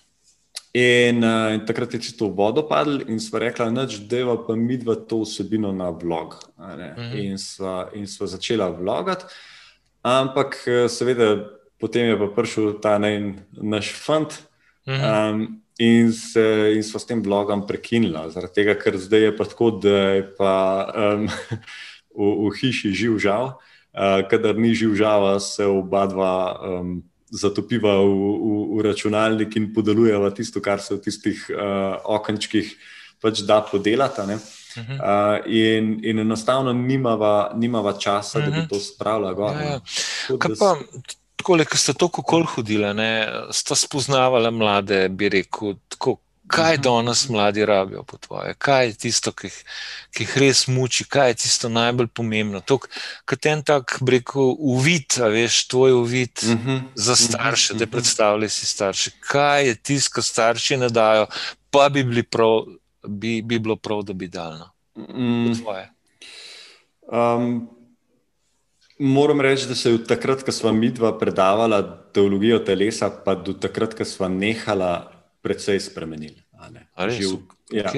[0.74, 3.70] In, uh, in takrat je čisto v vodo padlo, in smo rekli,
[4.06, 6.34] da je pa mi dva to vsebino na vlog.
[6.58, 6.82] Uh mhm.
[6.98, 7.88] -huh.
[7.94, 9.24] In smo začela vlogati,
[10.02, 11.46] ampak eh, seveda
[11.80, 14.32] potem je pa prišel ta ne, naš fant.
[14.86, 15.30] Uh -huh.
[15.30, 19.44] um, In, se, in smo s tem vlogom prekinili, zaradi tega, ker zdaj je pa
[19.44, 21.28] tako, da je pa, um,
[22.18, 23.69] v, v hiši živ žal, uh,
[24.30, 30.30] kadar ni živ žal, se oba dva um, zatopiva v, v, v računalnik in podeljujeva
[30.34, 32.74] tisto, kar se v tistih uh, okenčkih
[33.22, 34.38] pač da podelati.
[34.70, 38.46] Uh, in, in enostavno nimava, nimava časa, uh -huh.
[38.46, 38.68] da bi mhm.
[38.68, 39.54] to spravila gor.
[39.54, 39.80] Ja, ja.
[41.36, 42.86] Tako, da ste tako kol hodili,
[43.50, 46.16] ste spoznavali mlade, bi rekel, tako
[46.50, 46.82] kaj mhm.
[46.82, 49.50] danes mladi rabijo po tvoje, kaj je tisto, ki,
[50.10, 52.62] ki jih res muči, kaj je tisto najbolj pomembno.
[53.24, 56.70] Kot en tak, rekel, uvid, veš, tvoj uvid uh mhm.
[56.70, 56.82] -huh.
[56.94, 57.22] za mhm.
[57.22, 57.80] starše, uh -huh.
[57.80, 59.10] da predstavljaj si starše.
[59.20, 61.26] Kaj je tisto, kar starši ne dajo,
[61.70, 62.64] pa bi, bili prav,
[63.08, 64.58] bi, bi bilo prav, da bi dal.
[64.58, 64.70] No?
[64.96, 65.52] Mm.
[67.12, 67.68] Um,
[68.98, 71.82] moram reči, da se je od takrat, ko smo mi dva predavala
[72.12, 76.39] teologijo telesa, pa do takrat, ko smo nehala precej spremenili.
[77.70, 77.92] Ja,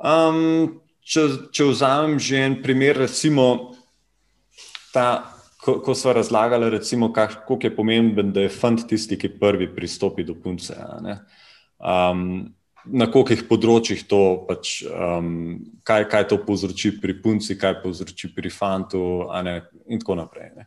[0.00, 3.74] um, če, če vzamem že en primer, recimo,
[4.94, 5.32] ta,
[5.62, 6.70] ko, ko smo razlagali,
[7.14, 10.76] kako je pomemben, da je fant tisti, ki prvi pristopi do punce.
[11.80, 12.50] Um,
[12.88, 18.50] na kolikih področjih to, pač, um, kaj, kaj to povzroči pri punci, kaj povzroči pri
[18.52, 19.28] fantu,
[19.86, 20.64] in tako naprej.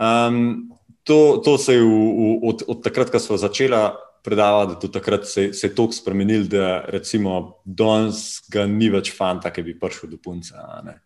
[0.00, 0.72] Um,
[1.04, 3.76] to, to se je v, v, od, od takrat, ko smo začeli
[4.24, 9.12] predavati, da do takrat se, se je toliko spremenil, da recimo danes ga ni več
[9.16, 10.56] fanta, ki bi prišel do punce.
[10.84, 10.96] Ne,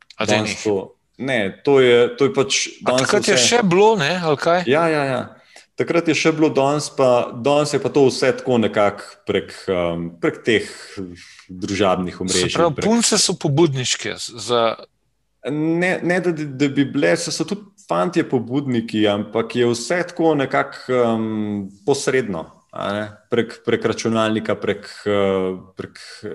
[0.63, 0.77] to,
[1.19, 2.61] ne, to, je, to je pač.
[2.87, 3.35] Takrat vse...
[3.35, 4.63] je še bilo, ne, ali kaj?
[4.71, 5.23] Ja, ja, ja.
[5.79, 10.05] Takrat je še bilo, danes pa, danes je pa to vse tako nekako prek, um,
[10.23, 10.71] prek teh
[11.49, 12.55] družabnih omrežij.
[12.55, 12.87] Prav, prek...
[12.87, 14.15] Punce so pobudniške.
[14.19, 14.63] Za...
[15.51, 20.35] Ne, ne da, da bi bile, so, so tudi fanti pobudniki, ampak je vse tako
[20.39, 22.58] nekako um, posredno
[23.31, 26.31] prek, prek računalnika, prek, eh, prek eh,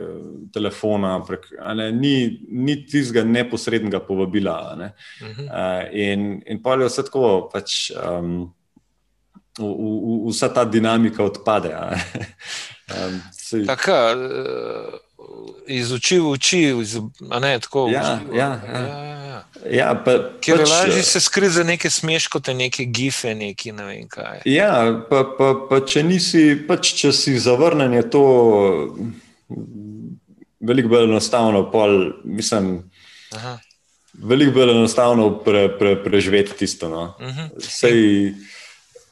[0.54, 4.76] telefona, prek, ne, ni, ni tistega neposrednega povabila.
[4.78, 4.94] Ne.
[5.22, 5.48] Uh mhm.
[5.48, 5.90] -huh.
[5.92, 8.54] In, in pa je vse tako, pač, um,
[9.60, 11.74] v, v, vsa ta dinamika odpade.
[11.74, 13.66] um, se...
[13.66, 15.00] Tako, eh,
[15.68, 18.52] iz oči v oči, iz, ne, tako, ja, ja, ja.
[18.74, 19.14] ja.
[19.70, 23.86] Ja, pa, Ker pač, lažje se skriti za neke smeške, te neke gife, neki ne
[23.88, 24.42] vem kaj.
[24.50, 24.72] Ja,
[25.10, 28.24] pa, pa, pa če nisi, pač če si zavrnen, je to
[30.64, 31.64] veliko bolj enostavno.
[31.72, 31.96] Pol,
[32.26, 32.76] mislim,
[34.20, 36.90] veliko bolj enostavno pre, pre, preživeti tisto.
[36.90, 37.14] No.
[37.20, 37.40] Uh mhm.
[37.40, 37.70] -huh.
[37.70, 38.34] Sej,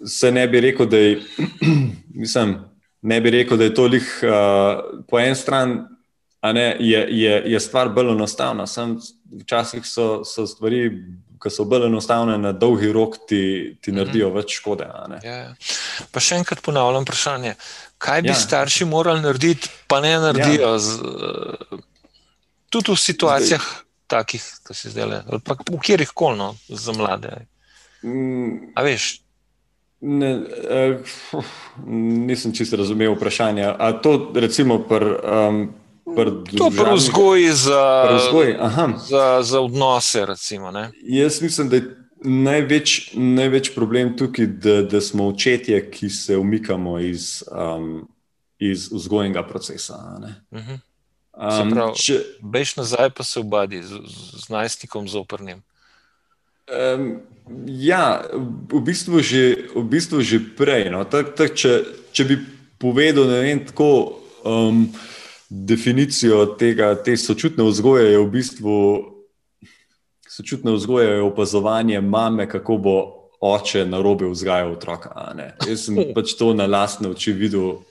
[0.05, 1.21] se ne bi rekel, da je,
[2.23, 2.57] mislim,
[3.01, 5.79] ne bi rekel, da je to lih uh, po eni strani
[6.41, 8.67] ne, je, je, je stvar bolj enostavna.
[8.67, 8.97] Sam,
[9.41, 10.89] včasih so, so stvari,
[11.41, 13.97] ki so bolj enostavne, na dolgi rok ti, ti mhm.
[13.97, 14.35] naredijo mm -hmm.
[14.35, 14.83] več škode.
[14.83, 15.55] Ja, ja.
[16.11, 17.55] Pa še enkrat ponavljam vprašanje.
[17.97, 18.35] Kaj bi ja.
[18.35, 20.79] starši morali narediti, pa ne naredijo, ja.
[20.79, 20.99] z,
[22.69, 23.85] tudi v situacijah, zdaj.
[24.07, 27.45] takih, kot se zdaj le, ali pa v kjerih koli no, za mlade.
[28.03, 28.71] Mm.
[28.75, 29.21] A veš?
[30.01, 31.45] Ne, uh,
[31.85, 33.75] nisem čisto razumel vprašanja.
[33.79, 35.73] A to, recimo, pri um,
[36.57, 37.83] To je prav vzgoj za,
[39.09, 40.25] za, za odnose.
[40.25, 40.71] Recimo,
[41.03, 46.99] Jaz mislim, da je največ, največ problem tukaj, da, da smo očetje, ki se umikamo
[46.99, 48.07] iz, um,
[48.59, 50.19] iz vzgojnega procesa.
[50.51, 50.79] Uh -huh.
[51.63, 53.99] um, če bež nazaj, pa se obadi z,
[54.45, 55.61] z najstnikom zoprnim.
[56.95, 57.19] Um,
[57.65, 58.23] ja,
[58.71, 60.89] v bistvu že, v bistvu že prej.
[60.89, 61.03] No.
[61.03, 62.37] Tak, tak, če, če bi
[62.77, 64.21] povedal, ne vem, tako.
[64.45, 64.93] Um,
[65.51, 68.77] definicijo tega, te sočutne vzgoje je v bistvu
[70.31, 72.97] sočutne vzgoje, je opazovanje mame, kako bo
[73.41, 75.11] oče na robe vzgajal otroka.
[75.67, 77.81] Jaz sem pač to na lastne oči videl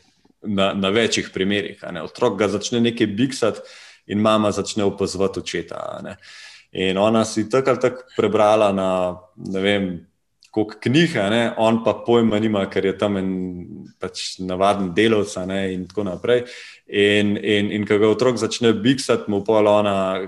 [0.43, 1.83] na, na večjih primerih.
[2.05, 3.61] Otrok ga začne nekaj biksati
[4.07, 6.01] in mama začne opazovati očeta.
[6.73, 8.91] In ona si tako ali tako prebrala na
[9.37, 9.91] ne vem.
[10.51, 11.29] Kot knjiga,
[11.63, 13.29] on pa pojma nima, ker je tam en
[14.03, 15.37] pač navaden delovec,
[15.71, 16.43] in tako naprej.
[16.93, 20.27] In, in, in ko ga otrok začne biksati, mu pol ona,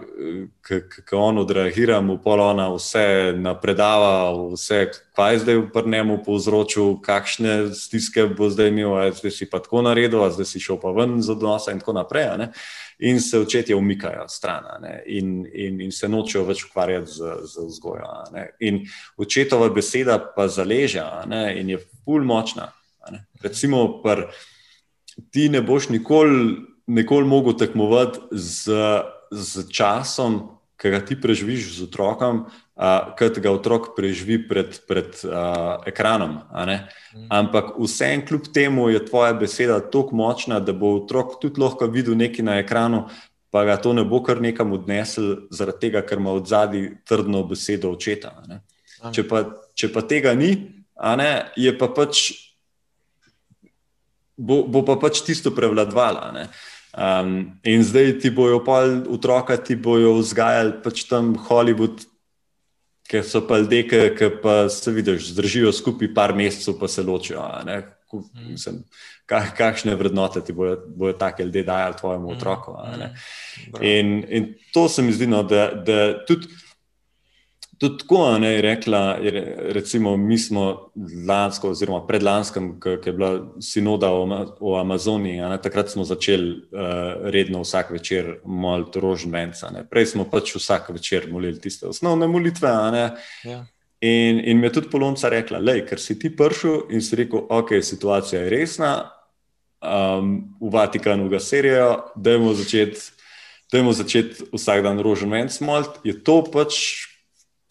[0.63, 4.85] kako on odreagira, mu pol ona vse napredava, vse,
[5.19, 9.83] kaj je zdaj v njemu povzročil, kakšne stiske bo zdaj imel, zdaj si pa tako
[9.83, 12.31] naredil, zdaj si šel pa ven z odnosa in tako naprej.
[13.03, 18.07] In se očetje umikajo stran in, in, in se nočejo več ukvarjati z, z vzgojo.
[18.63, 18.85] In
[19.19, 21.03] očetova beseda pa zaleže
[21.59, 22.71] in je pul močna.
[23.43, 24.29] Recimo, pr,
[25.31, 26.57] ti ne boš nikoli,
[26.87, 28.73] nikoli mogel tekmovati z,
[29.31, 30.41] z časom,
[30.83, 32.43] ki ga ti preživiš z otrokom,
[32.75, 36.41] uh, ki ga otrok preživi pred, pred uh, ekranom.
[36.51, 37.29] Mm.
[37.31, 42.19] Ampak vsem, kljub temu, je tvoja beseda tako močna, da bo otrok tudi lahko videl
[42.19, 43.07] nekaj na ekranu.
[43.53, 47.45] Pa ga to ne bo kar nekam odnesel, zaradi tega, ker ima od zadaj trdno
[47.47, 48.33] besedo očeta.
[49.13, 49.45] Če pa,
[49.77, 50.55] če pa tega ni,
[50.97, 52.31] ne, je pa pač
[54.37, 56.49] bo, bo pa pač tisto prevladovala.
[56.93, 62.05] Um, in zdaj ti bojo pa otroka, ti bojo vzgajali pač tam Hollywood,
[63.09, 67.41] ker so pa ljudje, ki pa se vidiš, zdržijo skupaj par mesecev, pa se ločijo.
[68.45, 68.83] Mislim,
[69.27, 72.77] kak, kakšne vrednote ti bojo, bojo take ljudje dajali tvojemu mm, otroku.
[73.81, 76.49] In, in to se mi zdi, no, da, da tudi.
[77.83, 79.19] Tudi tako ne, je rekla,
[79.75, 80.93] recimo, mi smo
[81.27, 83.31] lansko, oziroma predlanskem, ki je bila
[83.61, 84.11] sinoda
[84.61, 89.73] o Amazoniji, ne, takrat smo začeli uh, redno vsak večer moliti rožnvenca.
[89.91, 92.71] Prej smo pač vsak večer molili tiste osnovne molitve.
[92.71, 93.65] Ja.
[94.01, 97.49] In, in mi je tudi polonca rekla, da ker si ti prišel in si rekel,
[97.51, 98.97] ok, situacija je resna,
[99.83, 103.01] um, v Vatikanu ga serijo, da je začeti
[103.73, 107.11] začet vsak dan rožnvenc moliti, je to pač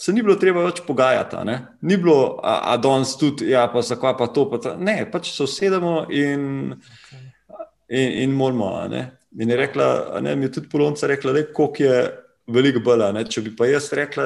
[0.01, 1.37] se ni bilo treba več pogajati.
[1.85, 4.47] Ni bilo, a, a danes tudi, ja, pa zakaj pa to.
[4.49, 7.67] Pa ta, ne, pač se usedemo in, okay.
[7.89, 8.71] in, in moramo.
[8.89, 9.87] In je rekla,
[10.25, 11.99] ne, mi je tudi polonca rekla, da je je
[12.49, 13.05] veliko bolj.
[13.29, 14.25] Če bi pa jaz rekla,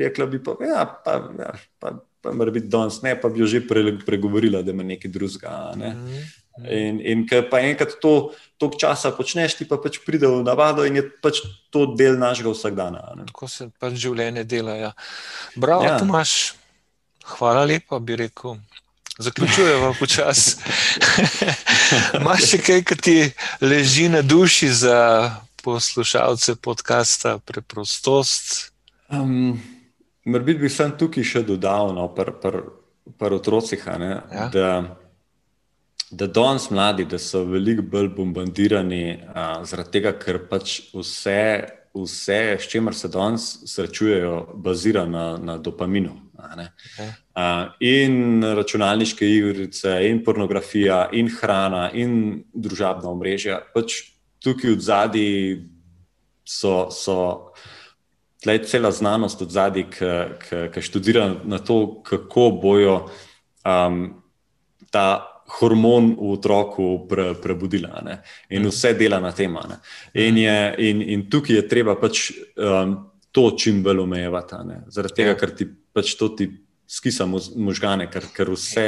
[0.00, 3.46] rekla bi pa, ja, pa, ja, pa, pa mora biti danes, ne, pa bi jo
[3.46, 5.74] že pre, pregovorila, da ima nekaj drugega.
[5.78, 5.94] Ne?
[5.94, 6.30] Mm -hmm.
[6.68, 8.32] In, in ker pa enkrat to
[8.62, 11.42] toliko časa počneš, ti pa pač pride v navado in je pač
[11.74, 13.02] to del našega vsakdana.
[13.26, 14.78] Tako se pač življenje dela.
[14.78, 14.90] Ja.
[15.58, 15.98] Bravo, ja.
[15.98, 16.54] Tomaš,
[17.34, 18.60] hvala lepa, bi rekel.
[19.18, 20.56] Zaključujemo počasi.
[22.16, 23.16] Imaš še kaj, ki ti
[23.60, 24.98] leži na duši za
[25.62, 28.72] poslušalce podcasta Preprostost?
[29.12, 29.58] Um,
[30.24, 32.62] Morda bi sem tukaj še dodal, no, par, par,
[33.18, 33.82] par otrocih.
[33.84, 34.48] Ja?
[34.54, 34.70] Da,
[36.12, 41.40] da danes mladi, da so veliko bolj bombardirani, uh, zaradi tega, ker pač vse,
[41.96, 46.18] vse s čimer se danes srečujejo, bazira na, na dopaminu.
[46.42, 53.62] Uh, in računalniške igrice, in pornografija, in hrana, in družabna omrežja.
[53.74, 54.02] Pač
[54.42, 55.30] tukaj v zadnji
[56.44, 56.90] so.
[56.90, 57.20] so
[58.42, 59.84] Tleh je cela znanost od zadaj,
[60.74, 62.96] ki študira na to, kako bojo
[63.62, 64.00] um,
[64.90, 68.18] ta hormon v otroku pre, prebudila ne?
[68.50, 69.56] in vse dela na tem.
[70.14, 70.38] In,
[70.78, 72.96] in, in tukaj je treba pač um,
[73.32, 74.56] to čim bolj omejevati,
[74.92, 75.38] zaradi tega, ja.
[75.40, 76.50] ker ti pač to ti.
[76.92, 78.82] Skisa možgane, ker, ker vse,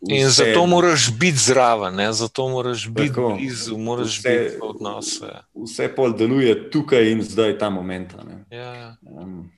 [0.00, 0.14] vse.
[0.16, 2.06] In zato moraš biti zraven, ne?
[2.16, 5.28] zato moraš biti tako, blizu, moraš vse, biti v odnosu.
[5.66, 8.14] Vse pol deluje tukaj in zdaj, ta moment.
[8.48, 8.94] Ja.
[9.04, 9.50] Um,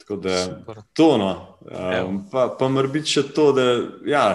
[0.00, 0.82] tako da Super.
[0.92, 1.30] to, no.
[1.70, 3.68] um, pa, pa mora biti še to, da
[4.10, 4.26] ja,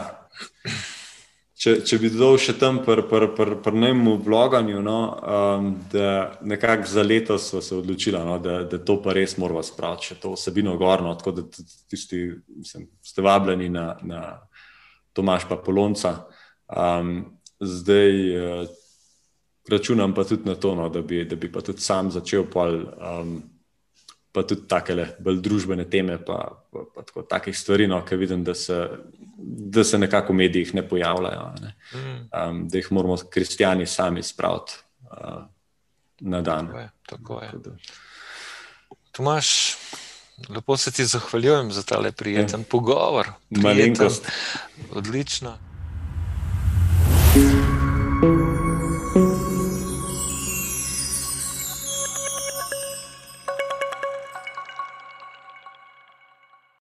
[1.65, 6.37] če, če bi dodal še tam pri pr, pr, pr, njemu bloganju, no, um, da
[6.45, 10.19] nekako za leto smo se odločili, no, da, da to pa res moramo spraviti, če
[10.21, 11.45] to vsebino gorno, tako da
[11.89, 12.21] tisti,
[12.59, 14.21] mislim, ste vabljeni na, na
[15.17, 16.13] Tomaš pa Polonca.
[16.69, 17.17] Um,
[17.57, 18.69] zdaj uh,
[19.71, 22.83] računam pa tudi na to, no, da, bi, da bi pa tudi sam začel pol.
[23.01, 23.37] Um,
[24.35, 26.39] pa tudi tako bolj družbene teme, pa,
[26.71, 28.81] pa, pa tako takih stvari, no, ki vidim, da se,
[29.75, 31.45] da se nekako v medijih ne pojavljajo.
[31.61, 31.71] Ne.
[32.35, 34.75] Um, da jih moramo kristijani sami spraviti
[35.07, 35.45] uh,
[36.19, 36.67] na dan.
[36.67, 36.89] Tako je.
[37.07, 37.51] Tako je.
[39.15, 39.47] Tomaš,
[40.49, 42.65] lepo se ti zahvaljujem za ta prijeten ja.
[42.69, 43.31] pogovor.
[43.49, 44.27] Malenkost.
[44.91, 45.57] Odlično.
[47.35, 48.74] thank you